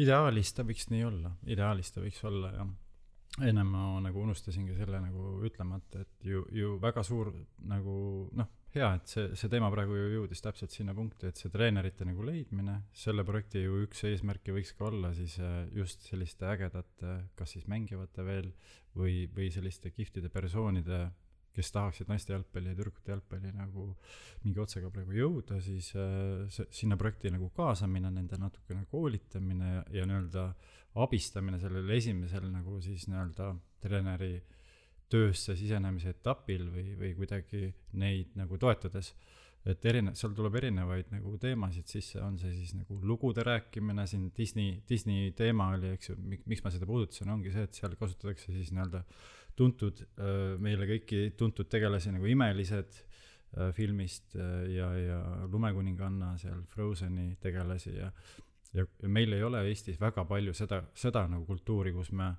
[0.00, 2.70] ideaalis ta võiks nii olla, ideaalis ta võiks olla jah.
[3.46, 7.32] ennem ma nagu unustasingi selle nagu ütlemata, et ju, ju väga suur
[7.68, 7.94] nagu
[8.36, 12.06] noh, hea, et see, see teema praegu ju jõudis täpselt sinna punkti, et see treenerite
[12.08, 17.16] nagu leidmine, selle projekti ju üks eesmärke võiks ka olla siis äh, just selliste ägedate,
[17.38, 18.52] kas siis mängivate veel
[18.96, 21.08] või, või selliste kihvtide persoonide
[21.54, 23.86] kes tahaksid naiste jalgpalli ja tüdrukute jalgpalli nagu
[24.44, 29.82] mingi otsega praegu jõuda, siis äh, see, sinna projekti nagu kaasamine, nende natukene koolitamine ja,
[30.00, 30.46] ja nii-öelda
[31.00, 34.36] abistamine sellel esimesel nagu siis nii-öelda treeneri
[35.10, 37.66] töösse sisenemise etapil või, või kuidagi
[37.98, 39.14] neid nagu toetades.
[39.68, 44.30] Et erine-, seal tuleb erinevaid nagu teemasid sisse, on see siis nagu lugude rääkimine, siin
[44.36, 46.16] Disney, Disney teema oli, eks ju,
[46.48, 50.88] miks ma seda puudutasin, ongi see, et seal kasutatakse siis nii-öelda äh, tuntud, äh, meile
[50.88, 55.20] kõiki tuntud tegelasi nagu Imelised äh, filmist äh, ja, ja
[55.50, 58.12] Lumekuninganna seal Frozeni tegelasi ja
[58.74, 62.30] ja, ja meil ei ole Eestis väga palju seda, seda nagu kultuuri, kus me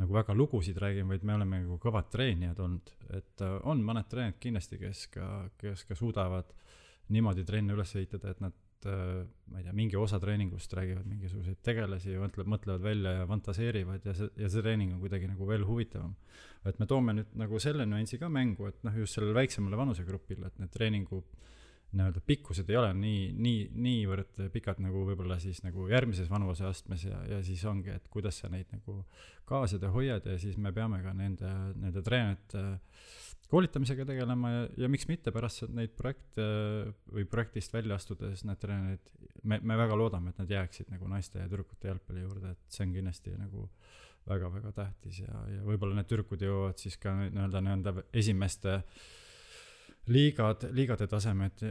[0.00, 4.38] nagu väga lugusid räägime, vaid me oleme nagu kõvad treenijad olnud, et on mõned treenerid
[4.40, 5.26] kindlasti, kes ka,
[5.60, 6.52] kes ka suudavad
[7.12, 8.56] niimoodi trenne üles ehitada, et nad
[8.86, 9.22] Äh,
[9.52, 14.08] ma ei tea, mingi osa treeningust räägivad mingisuguseid tegelasi ja mõtleb, mõtlevad välja ja fantaseerivad
[14.08, 16.14] ja see, ja see treening on kuidagi nagu veel huvitavam.
[16.66, 20.46] et me toome nüüd nagu selle nüansi ka mängu, et noh, just sellele väiksemale vanusegrupile,
[20.46, 21.22] et need treeningu
[21.92, 27.18] nii-öelda pikkused ei ole nii, nii, niivõrd pikad nagu võib-olla siis nagu järgmises vanuseastmes ja,
[27.28, 29.02] ja siis ongi, et kuidas sa neid nagu
[29.48, 33.02] kaasad ja hoiad ja siis me peame ka nende, nende treenerite äh,
[33.52, 36.44] koolitamisega tegelema ja, ja miks mitte pärast neid projekte
[37.12, 39.10] või projektist välja astudes need treenerid,
[39.44, 42.86] me, me väga loodame, et nad jääksid nagu naiste ja tüdrukute jalgpalli juurde, et see
[42.86, 43.66] on kindlasti nagu
[44.30, 48.78] väga-väga tähtis ja, ja võib-olla need tüdrukud jõuavad siis ka nii-öelda, nii-öelda esimeste
[50.10, 51.62] liigad, liigade tasemed,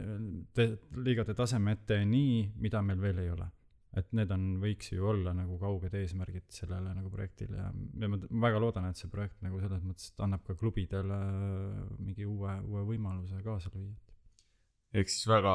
[1.04, 3.50] liigade tasemeteni, mida meil veel ei ole
[3.98, 7.66] et need on, võiks ju olla nagu kauged eesmärgid sellele nagu projektile ja,
[8.00, 11.18] ja ma väga loodan, et see projekt nagu selles mõttes annab ka klubidele
[11.98, 13.92] mingi uue, uue võimaluse kaasa lüüa.
[14.96, 15.54] ehk siis väga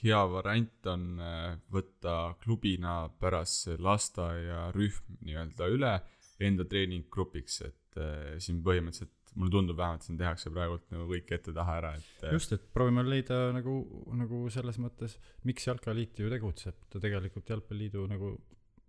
[0.00, 5.94] hea variant on äh, võtta klubina pärast lasteaiarühm nii-öelda üle
[6.42, 11.78] enda treeninggrupiks, et äh, siin põhimõtteliselt mulle tundub vähemalt, siin tehakse praegult nagu kõik ette-taha
[11.80, 12.24] ära, et.
[12.24, 13.78] Äh, just, et proovime leida nagu,
[14.16, 15.18] nagu selles mõttes,
[15.48, 18.32] miks Jalkaliit ju tegutseb, ta tegelikult Jalgpalliliidu nagu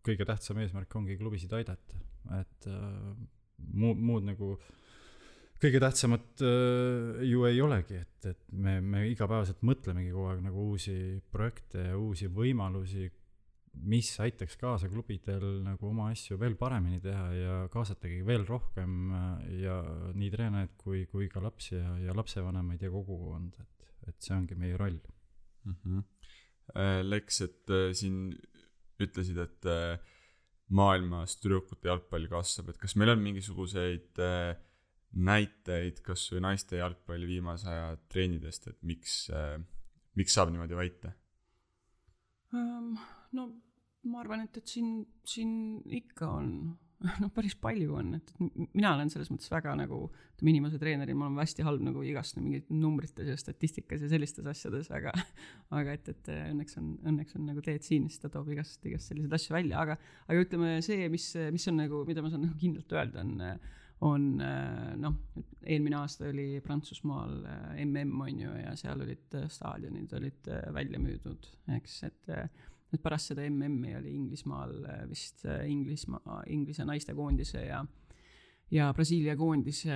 [0.08, 2.00] kõige tähtsam eesmärk ongi klubisid aidata,
[2.40, 3.14] et äh,
[3.76, 4.56] muud, muud nagu
[5.62, 10.68] kõige tähtsamat äh, ju ei olegi, et, et me, me igapäevaselt mõtlemegi kogu aeg nagu
[10.72, 10.98] uusi
[11.34, 13.10] projekte ja uusi võimalusi,
[13.86, 19.48] mis aitaks kaasa klubidel nagu oma asju veel paremini teha ja kaasatagi veel rohkem äh,
[19.64, 19.78] ja
[20.18, 24.58] nii treenereid kui, kui ka lapsi ja, ja lapsevanemaid ja kogukonda, et, et see ongi
[24.60, 25.76] meie roll mm.
[25.84, 26.06] -hmm.
[27.08, 28.32] Lex, et äh, siin
[29.00, 29.68] ütlesid, et
[30.74, 34.18] maailmas tüdrukute jalgpall kasvab, et kas meil on mingisuguseid
[35.14, 39.30] näiteid kas või naiste jalgpalli viimase aja trendidest, et miks,
[40.18, 41.14] miks saab niimoodi väita
[42.58, 42.98] um,?
[43.32, 43.48] no
[44.12, 45.54] ma arvan, et, et siin, siin
[46.00, 46.52] ikka on,
[47.22, 51.30] noh, päris palju on, et, mina olen selles mõttes väga nagu, ütleme inimese treenerina, ma
[51.30, 55.14] olen hästi halb nagu igast mingit numbrites ja statistikas ja sellistes asjades, aga
[55.78, 59.14] aga et, et õnneks on, õnneks on nagu Teet siin, siis ta toob igast, igast
[59.14, 59.98] selliseid asju välja, aga
[60.28, 63.60] aga ütleme, see, mis, mis on nagu, mida ma saan nagu kindlalt öelda, on
[64.06, 65.16] on äh, noh,
[65.66, 67.40] eelmine aasta oli Prantsusmaal
[67.82, 71.48] mm on ju ja seal olid staadionid olid välja müüdud,
[71.80, 72.30] eks, et
[72.94, 74.76] et pärast seda MM-i oli Inglismaal
[75.10, 77.82] vist Inglismaa, Inglise naistekoondise ja
[78.74, 79.96] ja Brasiilia koondise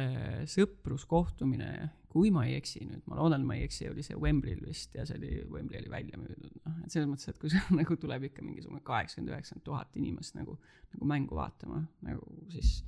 [0.49, 1.71] sõpruskohtumine,
[2.11, 5.05] kui ma ei eksi nüüd, ma loodan, ma ei eksi, oli see Wembley'l vist ja
[5.07, 8.29] see oli, Wembley oli välja müüdud, noh, et selles mõttes, et kui seal nagu tuleb
[8.29, 10.57] ikka mingisugune kaheksakümmend, üheksakümmend tuhat inimest nagu,
[10.95, 12.79] nagu mängu vaatama, nagu siis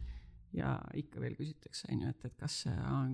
[0.54, 2.60] ja ikka veel küsitakse, on ju, et, et kas,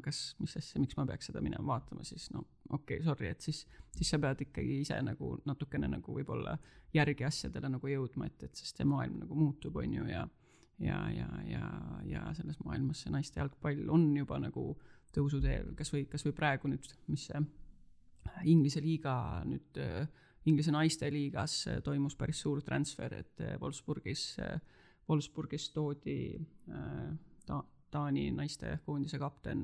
[0.03, 3.45] kas, mis asja, miks ma peaks seda minema vaatama, siis no okei okay,, sorry, et
[3.45, 3.63] siis,
[3.95, 6.57] siis sa pead ikkagi ise nagu natukene nagu võib-olla
[6.93, 10.27] järgi asjadele nagu jõudma, et, et sest see maailm nagu muutub, on ju, ja
[10.79, 11.65] ja, ja, ja,
[12.07, 14.71] ja selles maailmas see naiste jalgpall on juba nagu
[15.15, 17.41] tõusuteel, kas või, kas või praegu nüüd, mis see
[18.47, 19.13] Inglise liiga
[19.47, 19.79] nüüd,
[20.47, 24.37] Inglise naiste liigas toimus päris suur transfer, et Wolfsburgis,
[25.09, 26.19] Wolfsburgis toodi
[27.49, 29.63] ta-, Taani naistekoondise kapten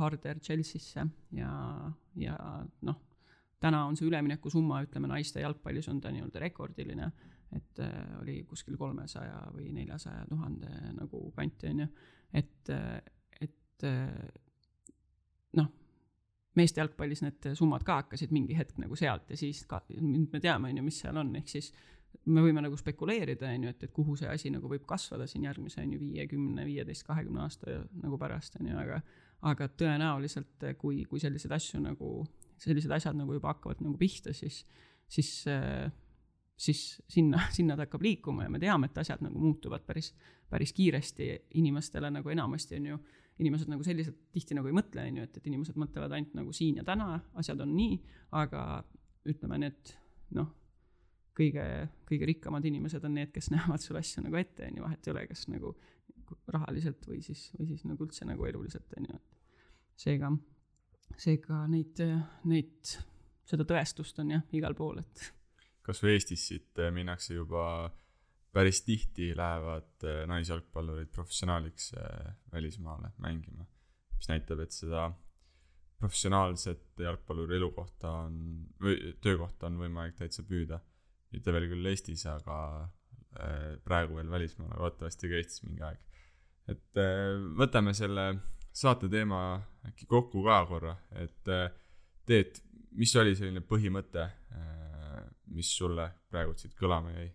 [0.00, 1.04] Harder Chelsea'sse
[1.36, 1.50] ja,
[2.18, 2.36] ja
[2.88, 2.96] noh,
[3.62, 7.12] täna on see üleminekusumma, ütleme naiste jalgpallis on ta nii-öelda rekordiline
[7.56, 11.88] et äh, oli kuskil kolmesaja või neljasaja tuhande nagu kanti, on ju,
[12.36, 12.98] et, äh,
[13.40, 14.90] et äh,
[15.56, 15.70] noh,
[16.58, 20.42] meeste jalgpallis need summad ka hakkasid mingi hetk nagu sealt ja siis ka, nüüd me
[20.44, 21.72] teame, on ju, mis seal on, ehk siis
[22.28, 25.46] me võime nagu spekuleerida, on ju, et, et kuhu see asi nagu võib kasvada siin
[25.48, 29.00] järgmise, on ju, viie, kümne, viieteist, kahekümne aasta nagu pärast, on ju, aga
[29.48, 32.24] aga tõenäoliselt, kui, kui selliseid asju nagu,
[32.58, 34.64] sellised asjad nagu juba hakkavad nagu pihta, siis,
[35.06, 35.30] siis
[36.58, 40.10] siis sinna, sinna ta hakkab liikuma ja me teame, et asjad nagu muutuvad päris,
[40.50, 41.30] päris kiiresti
[41.60, 42.98] inimestele nagu enamasti on ju,
[43.38, 46.54] inimesed nagu selliselt tihti nagu ei mõtle, on ju, et, et inimesed mõtlevad ainult nagu
[46.56, 48.00] siin ja täna, asjad on nii,
[48.40, 48.62] aga
[49.28, 49.94] ütleme, need
[50.34, 50.50] noh,
[51.38, 51.64] kõige,
[52.08, 55.14] kõige rikkamad inimesed on need, kes näevad sulle asju nagu ette, on ju, vahet ei
[55.14, 55.74] ole, kas nagu
[56.52, 60.32] rahaliselt või siis, või siis nagu üldse nagu eluliselt, on ju, et seega,
[61.16, 62.02] seega neid,
[62.50, 62.92] neid,
[63.48, 65.24] seda tõestust on jah, igal pool, et
[65.88, 67.64] kasvõi Eestis siit äh, minnakse juba
[68.52, 73.66] päris tihti lähevad äh, naisjalgpallurid professionaaliks äh, välismaale mängima,
[74.16, 75.08] mis näitab, et seda
[75.98, 78.38] professionaalset jalgpalluri elukohta on,
[78.80, 80.78] või töökohta on võimalik täitsa püüda.
[81.34, 82.58] Mitte veel küll Eestis, aga
[83.84, 85.98] praegu veel välismaal, aga loodetavasti ka Eestis mingi aeg.
[86.72, 87.00] et
[87.58, 88.24] võtame selle
[88.72, 91.54] saate teema äkki kokku ka korra, et
[92.28, 92.58] Teet,
[93.00, 94.26] mis oli selline põhimõte
[95.54, 97.28] mis sulle praegu siit kõlama jäi?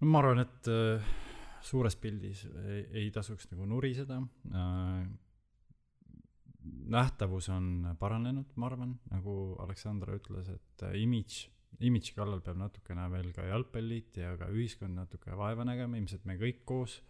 [0.00, 1.12] no ma arvan, et äh,
[1.64, 5.06] suures pildis ei, ei tasuks nagu nuriseda äh,.
[6.96, 11.46] nähtavus on paranenud, ma arvan, nagu Aleksandra ütles, et äh, imidž,
[11.84, 16.38] imidži kallal peab natukene veel ka jalgpalliliit ja ka ühiskond natuke vaeva nägema, ilmselt me
[16.40, 17.00] kõik koos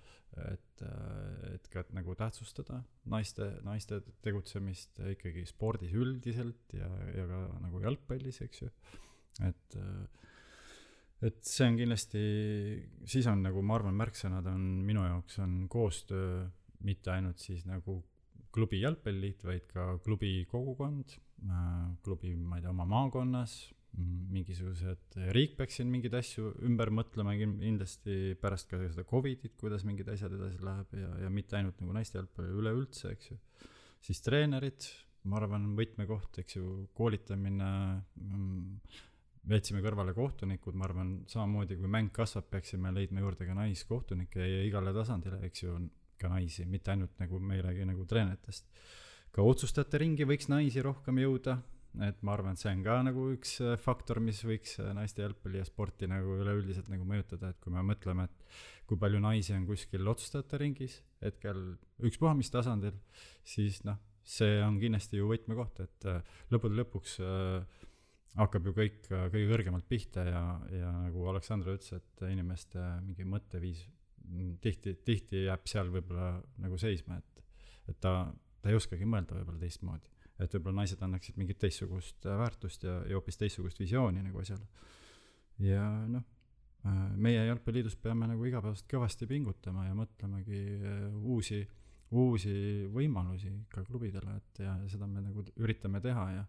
[0.45, 0.85] et,
[1.55, 2.81] et ka nagu tähtsustada
[3.13, 8.71] naiste, naiste tegutsemist ikkagi spordis üldiselt ja, ja ka nagu jalgpallis, eks ju.
[9.47, 9.79] Et,
[11.27, 12.25] et see on kindlasti,
[13.09, 16.45] siis on nagu ma arvan, märksõnad on minu jaoks on koostöö,
[16.87, 18.01] mitte ainult siis nagu
[18.53, 21.17] klubi jalgpalliliit, vaid ka klubi kogukond,
[22.05, 23.59] klubi, ma ei tea, oma maakonnas,
[23.97, 30.09] mingisugused, riik peaks siin mingeid asju ümber mõtlema kindlasti pärast ka seda Covidit, kuidas mingid
[30.13, 33.39] asjad edasi läheb ja, ja mitte ainult nagu naiste jalgpalli, üleüldse, eks ju.
[34.05, 34.89] siis treenerid,
[35.31, 37.71] ma arvan, võtmekoht, eks ju, koolitamine
[38.21, 38.99] mm,,
[39.55, 44.67] jätsime kõrvale kohtunikud, ma arvan, samamoodi kui mäng kasvab, peaksime leidma juurde ka naiskohtunikke ja
[44.67, 45.79] igale tasandile, eks ju,
[46.21, 48.69] ka naisi, mitte ainult nagu me ei räägi nagu treeneritest.
[49.37, 51.59] ka otsustajate ringi võiks naisi rohkem jõuda,
[52.05, 55.25] et ma arvan, et see on ka nagu üks äh, faktor, mis võiks äh, naiste
[55.25, 59.55] jalgpalli ja sporti nagu üleüldiselt nagu mõjutada, et kui me mõtleme, et kui palju naisi
[59.57, 61.63] on kuskil otsustajate ringis hetkel
[62.05, 62.97] ükspuha mis tasandil,
[63.47, 67.85] siis noh, see on kindlasti ju võtmekoht, et äh, lõppude lõpuks äh,
[68.37, 70.43] hakkab ju kõik kõige kõrgemalt pihta ja,
[70.75, 73.87] ja nagu Aleksandr ütles, et inimeste mingi mõtteviis
[74.27, 77.47] mm, tihti, tihti jääb seal võib-olla nagu seisma, et,
[77.89, 78.27] et ta,
[78.61, 80.13] ta ei oskagi mõelda võib-olla teistmoodi.
[80.39, 84.67] Et võib-olla naised annaksid mingit teistsugust äh, väärtust ja, ja hoopis teistsugust visiooni nagu asjale.
[85.65, 86.25] ja noh,
[86.85, 90.63] äh, meie Jalgpalliliidus peame nagu igapäevaselt kõvasti pingutama ja mõtlemagi
[91.23, 91.63] uusi,
[92.11, 92.57] uusi
[92.93, 96.45] võimalusi ka klubidele, et ja seda me nagu üritame teha ja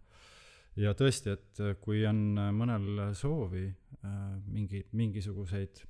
[0.77, 5.81] ja tõesti, et äh, kui on äh, mõnel soovi äh, mingi, mingisuguseid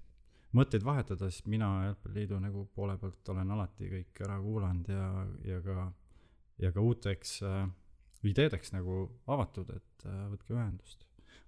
[0.58, 5.10] mõtteid vahetada, siis mina Jalgpalliliidu nagu poole pealt olen alati kõik ära kuulanud ja,
[5.48, 5.90] ja ka,
[6.64, 7.66] ja ka uuteks äh,
[8.26, 11.06] ideedeks nagu avatud, et äh, võtke ühendust.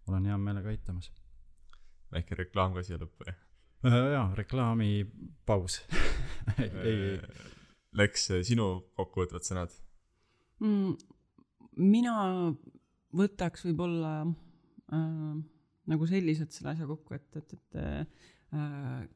[0.08, 1.12] olen hea meelega aitamas.
[2.12, 3.38] väike reklaam ka siia lõppu, jah?
[3.84, 5.82] jaa, reklaamipaus
[6.62, 7.20] ei, ei,
[7.98, 8.68] Läks äh, sinu
[8.98, 9.74] kokkuvõtvad sõnad?
[10.60, 10.98] mm,.
[11.78, 12.16] mina
[13.16, 15.40] võtaks võib-olla äh,
[15.90, 19.08] nagu selliselt selle asja kokku, et, et, et äh,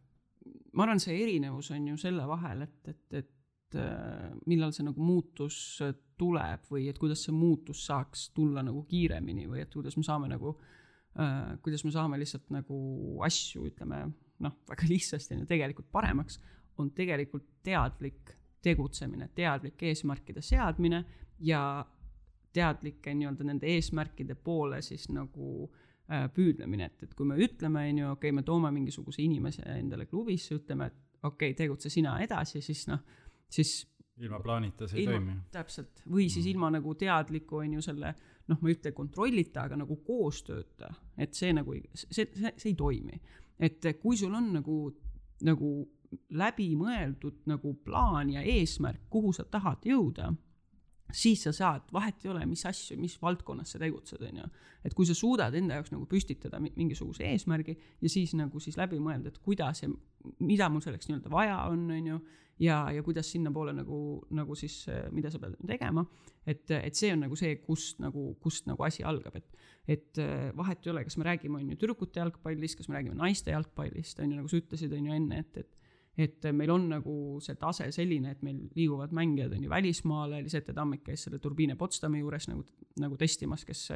[0.74, 3.32] ma arvan, see erinevus on ju selle vahel, et, et, et
[3.80, 5.58] äh, millal see nagu muutus
[6.20, 10.30] tuleb või et kuidas see muutus saaks tulla nagu kiiremini või et kuidas me saame
[10.32, 10.56] nagu
[11.20, 12.78] äh,, kuidas me saame lihtsalt nagu
[13.26, 14.06] asju, ütleme
[14.44, 16.40] noh, väga lihtsasti on ju tegelikult paremaks,
[16.78, 21.04] on tegelikult teadlik tegutsemine, teadlik eesmärkide seadmine
[21.44, 21.84] ja
[22.54, 25.66] teadlike nii-öelda nende eesmärkide poole siis nagu
[26.12, 29.66] äh, püüdlemine, et, et kui me ütleme, on ju, okei okay,, me toome mingisuguse inimese
[29.76, 33.02] endale klubisse, ütleme, et okei okay,, tegutse sina edasi, siis noh,
[33.54, 33.74] siis
[34.22, 38.14] ilma plaanita see ei ilma toimi., täpselt, või siis ilma nagu teadliku on ju selle
[38.50, 42.78] noh, ma ei ütle kontrollita, aga nagu koostööta, et see nagu, see, see, see ei
[42.78, 43.20] toimi.
[43.64, 44.78] et kui sul on nagu,
[45.48, 45.70] nagu
[46.30, 50.34] läbimõeldud nagu plaan ja eesmärk, kuhu sa tahad jõuda,
[51.14, 54.50] siis sa saad, vahet ei ole, mis asju, mis valdkonnas sa tegutsed, on ju.
[54.84, 58.78] et kui sa suudad enda jaoks nagu püstitada mi- mingisuguse eesmärgi ja siis nagu siis
[58.78, 59.90] läbi mõelda, et kuidas ja
[60.40, 62.20] mida mul selleks nii-öelda vaja on, on ju
[62.64, 64.00] ja, ja kuidas sinnapoole nagu,
[64.36, 66.06] nagu siis, mida sa pead tegema,
[66.46, 70.16] et, et see on nagu see, kust nagu, kust nagu asi algab, et et
[70.56, 74.22] vahet ei ole, kas me räägime, on ju, tüdrukute jalgpallist, kas me räägime naiste jalgpallist,
[74.24, 75.82] on ju, nagu sa ütlesid, on ju enne, et, et
[76.18, 80.74] et meil on nagu see tase selline, et meil liiguvad mängijad on ju välismaale, Lisette
[80.78, 82.62] Tammik käis selle Turbine Potsdami juures nagu,
[83.02, 83.88] nagu testimas, kes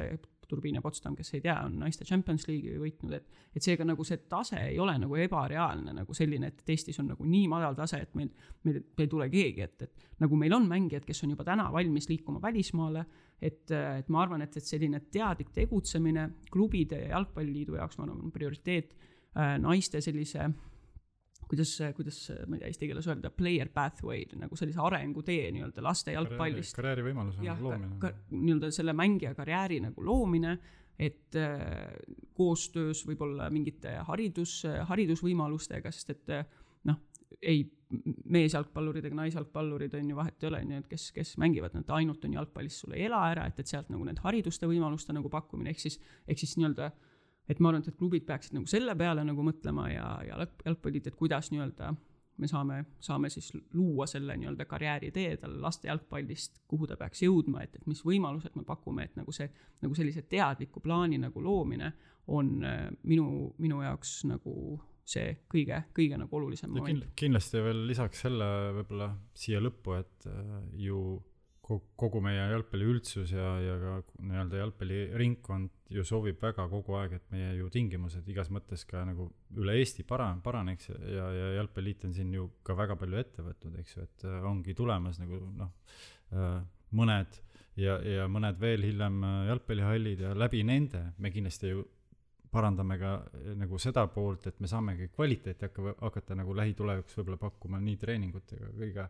[0.48, 4.20] Turbine Potsdam, kes ei tea, on naiste Champions League'i võitnud, et et seega nagu see
[4.30, 8.14] tase ei ole nagu ebareaalne nagu selline, et Eestis on nagu nii madal tase, et
[8.18, 8.30] meil,
[8.64, 11.68] meil, meil ei tule keegi, et, et nagu meil on mängijad, kes on juba täna
[11.74, 13.04] valmis liikuma välismaale,
[13.40, 18.24] et, et ma arvan, et, et selline teadlik tegutsemine klubide ja jalgpalliliidu jaoks, ma arvan,
[18.28, 20.48] on prioriteet äh, naiste sellise
[21.48, 26.14] kuidas, kuidas ma ei tea eesti keeles öelda, player pathway nagu sellise arengutee nii-öelda laste
[26.16, 26.76] jalgpallist.
[26.76, 30.58] karjäärivõimaluse jah, loomine nii-öelda selle mängija karjääri nagu loomine,
[30.98, 31.94] et äh,
[32.34, 36.46] koostöös võib-olla mingite haridus, haridusvõimalustega, sest et äh,
[36.90, 37.02] noh,
[37.42, 37.64] ei
[38.28, 41.92] meesjalgpallurid ega naisjalgpallurid on ju vahet ei ole, on ju, et kes, kes mängivad, nad
[41.96, 45.30] ainult on jalgpallist sul ei ela ära, et, et sealt nagu need hariduste võimaluste nagu
[45.32, 45.96] pakkumine, ehk siis,
[46.28, 46.90] ehk siis nii-öelda
[47.48, 51.08] et ma arvan, et klubid peaksid nagu selle peale nagu mõtlema ja, ja jalg- jalgpallid,
[51.08, 51.94] et kuidas nii-öelda
[52.38, 57.64] me saame, saame siis luua selle nii-öelda karjääritee talle laste jalgpallist, kuhu ta peaks jõudma,
[57.64, 59.48] et, et mis võimalused me pakume, et nagu see,
[59.82, 61.92] nagu sellise teadliku plaani nagu loomine
[62.34, 64.54] on äh, minu, minu jaoks nagu
[65.08, 67.12] see kõige, kõige nagu olulisem moment kind-.
[67.16, 71.02] kindlasti veel lisaks selle võib-olla siia lõppu, et äh, ju
[71.68, 77.26] kogu meie jalgpalli üldsus ja, ja ka nii-öelda jalgpalliringkond ju soovib väga kogu aeg, et
[77.32, 82.08] meie ju tingimused igas mõttes ka nagu üle Eesti para-, paraneks ja, ja, ja jalgpalliliit
[82.08, 85.42] on siin ju ka väga palju ette võtnud, eks ju, et äh, ongi tulemas nagu
[85.60, 85.74] noh
[86.32, 86.58] äh,,
[86.96, 87.40] mõned
[87.80, 91.84] ja, ja mõned veel hiljem äh, jalgpallihallid ja läbi nende me kindlasti ju
[92.48, 93.12] parandame ka
[93.60, 98.70] nagu seda poolt, et me saamegi kvaliteeti hakka, hakata nagu lähitulevikus võib-olla pakkuma nii treeningutega,
[98.78, 99.04] kõige,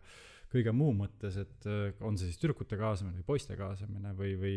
[0.53, 4.57] kõige muu mõttes, et eh, on see siis tüdrukute kaasamine või poiste kaasamine või, või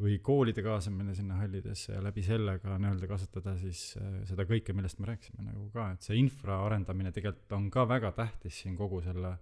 [0.00, 4.72] või koolide kaasamine sinna hallidesse ja läbi selle ka nii-öelda kasutada siis eh, seda kõike,
[4.76, 8.78] millest me rääkisime nagu ka, et see infra arendamine tegelikult on ka väga tähtis siin
[8.78, 9.36] kogu selle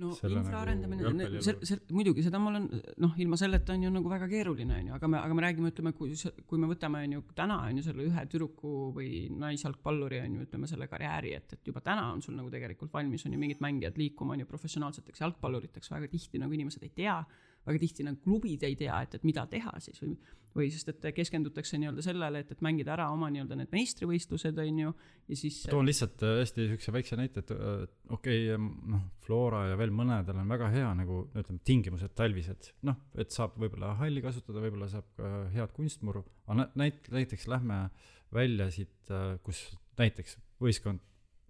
[0.00, 2.68] no infra nagu arendamine, see see, muidugi seda ma olen,
[3.04, 5.72] noh, ilma selleta on ju nagu väga keeruline, on ju, aga me, aga me räägime,
[5.74, 6.16] ütleme, kui
[6.48, 9.12] kui me võtame, on ju, täna on ju selle ühe tüdruku või
[9.42, 13.26] naisjalgpalluri on ju, ütleme selle karjääri, et, et juba täna on sul nagu tegelikult valmis
[13.28, 17.18] on ju mingid mängijad liikuma on ju professionaalseteks jalgpalluriteks, väga tihti nagu inimesed ei tea,
[17.66, 20.16] väga tihti nagu klubid ei tea, et, et mida teha siis või
[20.56, 24.80] või sest, et keskendutakse nii-öelda sellele, et, et mängida ära oma nii-öelda need meistrivõistlused, on
[24.82, 24.94] ju,
[25.32, 29.64] ja siis toon lihtsalt äh, hästi siukse väikse näite, et äh, okei okay,, noh, Flora
[29.70, 34.24] ja veel mõnedel on väga hea nagu ütleme, tingimused talvised, noh, et saab võib-olla halli
[34.24, 37.86] kasutada, võib-olla saab ka head kunstmuru, aga nä- näit-, näiteks lähme
[38.32, 39.12] välja siit,
[39.44, 39.64] kus
[40.00, 41.00] näiteks võistkond,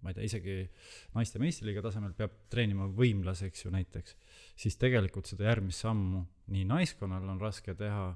[0.03, 0.57] ma ei tea, isegi
[1.15, 4.17] naiste meistriliiga tasemel peab treenima võimlas, eks ju, näiteks,
[4.59, 8.11] siis tegelikult seda järgmist sammu nii naiskonnal on raske teha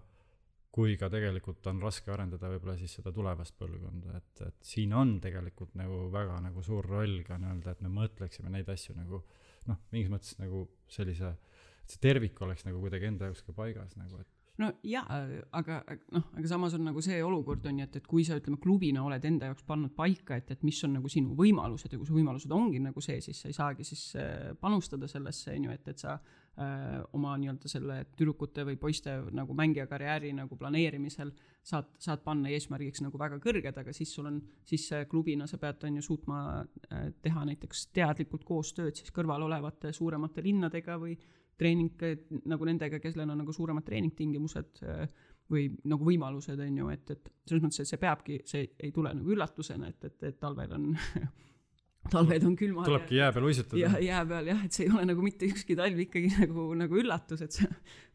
[0.77, 5.15] kui ka tegelikult on raske arendada võib-olla siis seda tulevast põlvkonda, et, et siin on
[5.23, 9.23] tegelikult nagu väga nagu suur roll ka nii-öelda, et me mõtleksime neid asju nagu
[9.67, 11.33] noh, mingis mõttes nagu sellise,
[11.81, 15.19] et see tervik oleks nagu kuidagi enda jaoks ka paigas nagu, et no jaa,
[15.57, 15.79] aga
[16.15, 19.03] noh, aga samas on nagu see olukord on ju, et, et kui sa ütleme klubina
[19.05, 22.15] oled enda jaoks pannud paika, et, et mis on nagu sinu võimalused ja kui su
[22.15, 25.91] võimalused ongi nagu see, siis sa ei saagi siis äh, panustada sellesse, on ju, et,
[25.93, 31.33] et sa äh, oma nii-öelda selle tüdrukute või poiste nagu mängija karjääri nagu planeerimisel
[31.67, 35.85] saad, saad panna eesmärgiks nagu väga kõrged, aga siis sul on, siis klubina sa pead,
[35.85, 41.17] on ju, suutma äh, teha näiteks teadlikult koostööd siis kõrval olevate suuremate linnadega või
[41.57, 45.07] treening nagu nendega, kellel on nagu suuremad treeningtingimused äh,
[45.51, 49.13] või nagu võimalused, on ju, et, et selles mõttes, et see peabki, see ei tule
[49.15, 50.89] nagu üllatusena, et, et, et talvel on
[52.11, 52.87] talved on külmad.
[52.87, 53.79] tulebki jää peal uisutada.
[53.81, 56.99] jah, jää peal jah, et see ei ole nagu mitte ükski talv ikkagi nagu, nagu
[57.01, 57.67] üllatus, et sa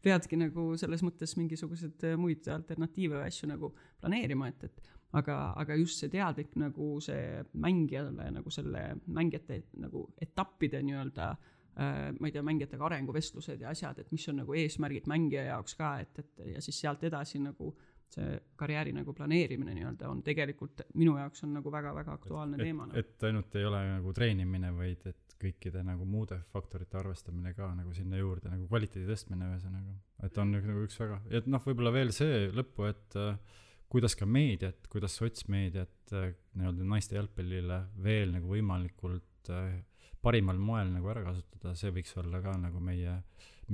[0.05, 5.77] peadki nagu selles mõttes mingisuguseid muid alternatiive või asju nagu planeerima, et, et aga, aga
[5.81, 12.31] just see teadlik nagu see mängijale nagu selle mängijate nagu etappide nii-öelda Äh, ma ei
[12.31, 16.43] tea, mängijatega arenguvestlused ja asjad, et mis on nagu eesmärgid mängija jaoks ka, et, et
[16.53, 17.71] ja siis sealt edasi nagu
[18.13, 22.87] see karjääri nagu planeerimine nii-öelda on tegelikult minu jaoks on nagu väga-väga aktuaalne et, teema
[22.99, 27.93] et ainult ei ole nagu treenimine, vaid et kõikide nagu muude faktorite arvestamine ka nagu
[27.95, 29.95] sinna juurde, nagu kvaliteedi tõstmine ühesõnaga.
[30.27, 33.57] et on nagu üks väga, et noh, võib-olla veel see lõppu, et äh,
[33.93, 39.81] kuidas ka meediat, kuidas sotsmeediat äh, nii-öelda naiste jalgpallile veel nagu võimalikult äh,
[40.23, 43.17] parimal moel nagu ära kasutada, see võiks olla ka nagu meie,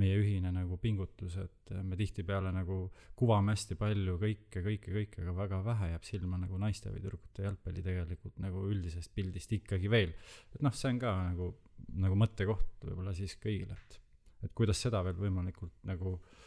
[0.00, 2.82] meie ühine nagu pingutus, et me tihtipeale nagu
[3.18, 7.46] kuvame hästi palju kõike, kõike, kõike, aga väga vähe jääb silma nagu naiste või tüdrukute
[7.46, 10.14] jalgpalli tegelikult nagu üldisest pildist ikkagi veel.
[10.54, 11.54] et noh, see on ka nagu,
[12.02, 14.00] nagu mõttekoht võib-olla siis kõigile, et,
[14.48, 16.39] et kuidas seda veel võimalikult nagu äh,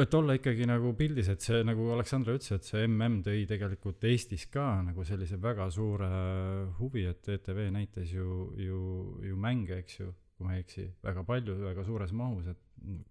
[0.00, 4.04] et olla ikkagi nagu pildis, et see nagu Aleksandra ütles, et see mm tõi tegelikult
[4.08, 6.10] Eestis ka nagu sellise väga suure
[6.78, 8.82] huvi, et ETV näitas ju, ju,
[9.28, 12.58] ju mänge, eks ju, kui ma ei eksi, väga palju, väga suures mahus, et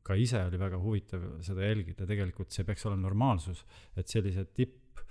[0.03, 3.63] ka ise oli väga huvitav seda jälgida, tegelikult see peaks olema normaalsus,
[3.95, 5.05] et sellised tipp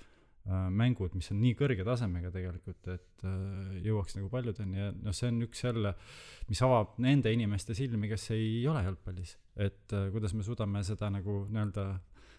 [0.49, 5.29] mängud, mis on nii kõrge tasemega tegelikult, et äh, jõuaks nagu paljudeni ja noh, see
[5.29, 5.93] on üks jälle,
[6.49, 9.37] mis avab nende inimeste silmi, kes ei ole jalgpallis.
[9.57, 11.87] et äh, kuidas me suudame seda nagu nii-öelda,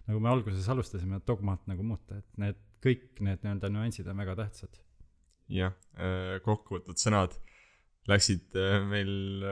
[0.10, 4.36] nagu me alguses alustasime, dogmat nagu muuta, et need, kõik need nii-öelda nüansid on väga
[4.42, 4.82] tähtsad.
[5.52, 5.78] jah,
[6.44, 7.38] kokkuvõtvad sõnad
[8.10, 8.56] läksid
[8.90, 9.46] meil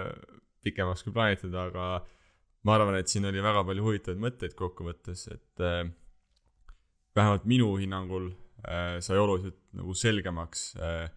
[0.64, 2.00] pikemaks kui plaanitud, aga
[2.66, 5.66] ma arvan, et siin oli väga palju huvitavaid mõtteid kokkuvõttes, et
[7.16, 8.30] vähemalt minu hinnangul
[8.68, 11.08] äh, sai oluliselt nagu selgemaks äh,,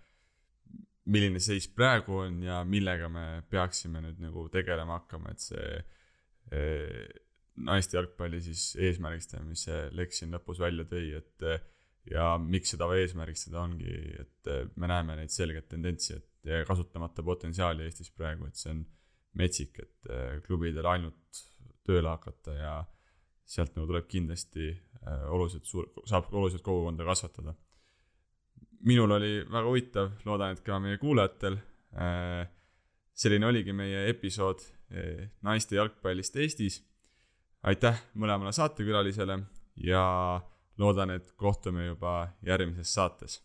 [1.13, 5.67] milline seis praegu on ja millega me peaksime nüüd nagu tegelema hakkama, et see
[6.55, 7.05] äh,
[7.67, 11.45] naiste jalgpalli siis eesmärgistamine, mis see Lex siin lõpus välja tõi, et
[12.09, 14.49] ja miks seda eesmärgistada ongi, et
[14.81, 18.81] me näeme neid selgeid tendentsi, et kasutamata potentsiaali Eestis praegu, et see on
[19.39, 21.43] metsik, et klubidel ainult
[21.87, 22.73] tööle hakata ja
[23.49, 24.73] sealt nagu tuleb kindlasti
[25.29, 27.55] oluliselt suur, saab oluliselt kogukonda kasvatada.
[28.83, 31.57] minul oli väga huvitav, loodan, et ka meie kuulajatel.
[31.95, 32.49] Äh,
[33.15, 36.83] selline oligi meie episood äh, naiste jalgpallist Eestis.
[37.63, 39.39] aitäh mõlemale saatekülalisele
[39.77, 40.41] ja
[40.79, 43.43] loodan, et kohtume juba järgmises saates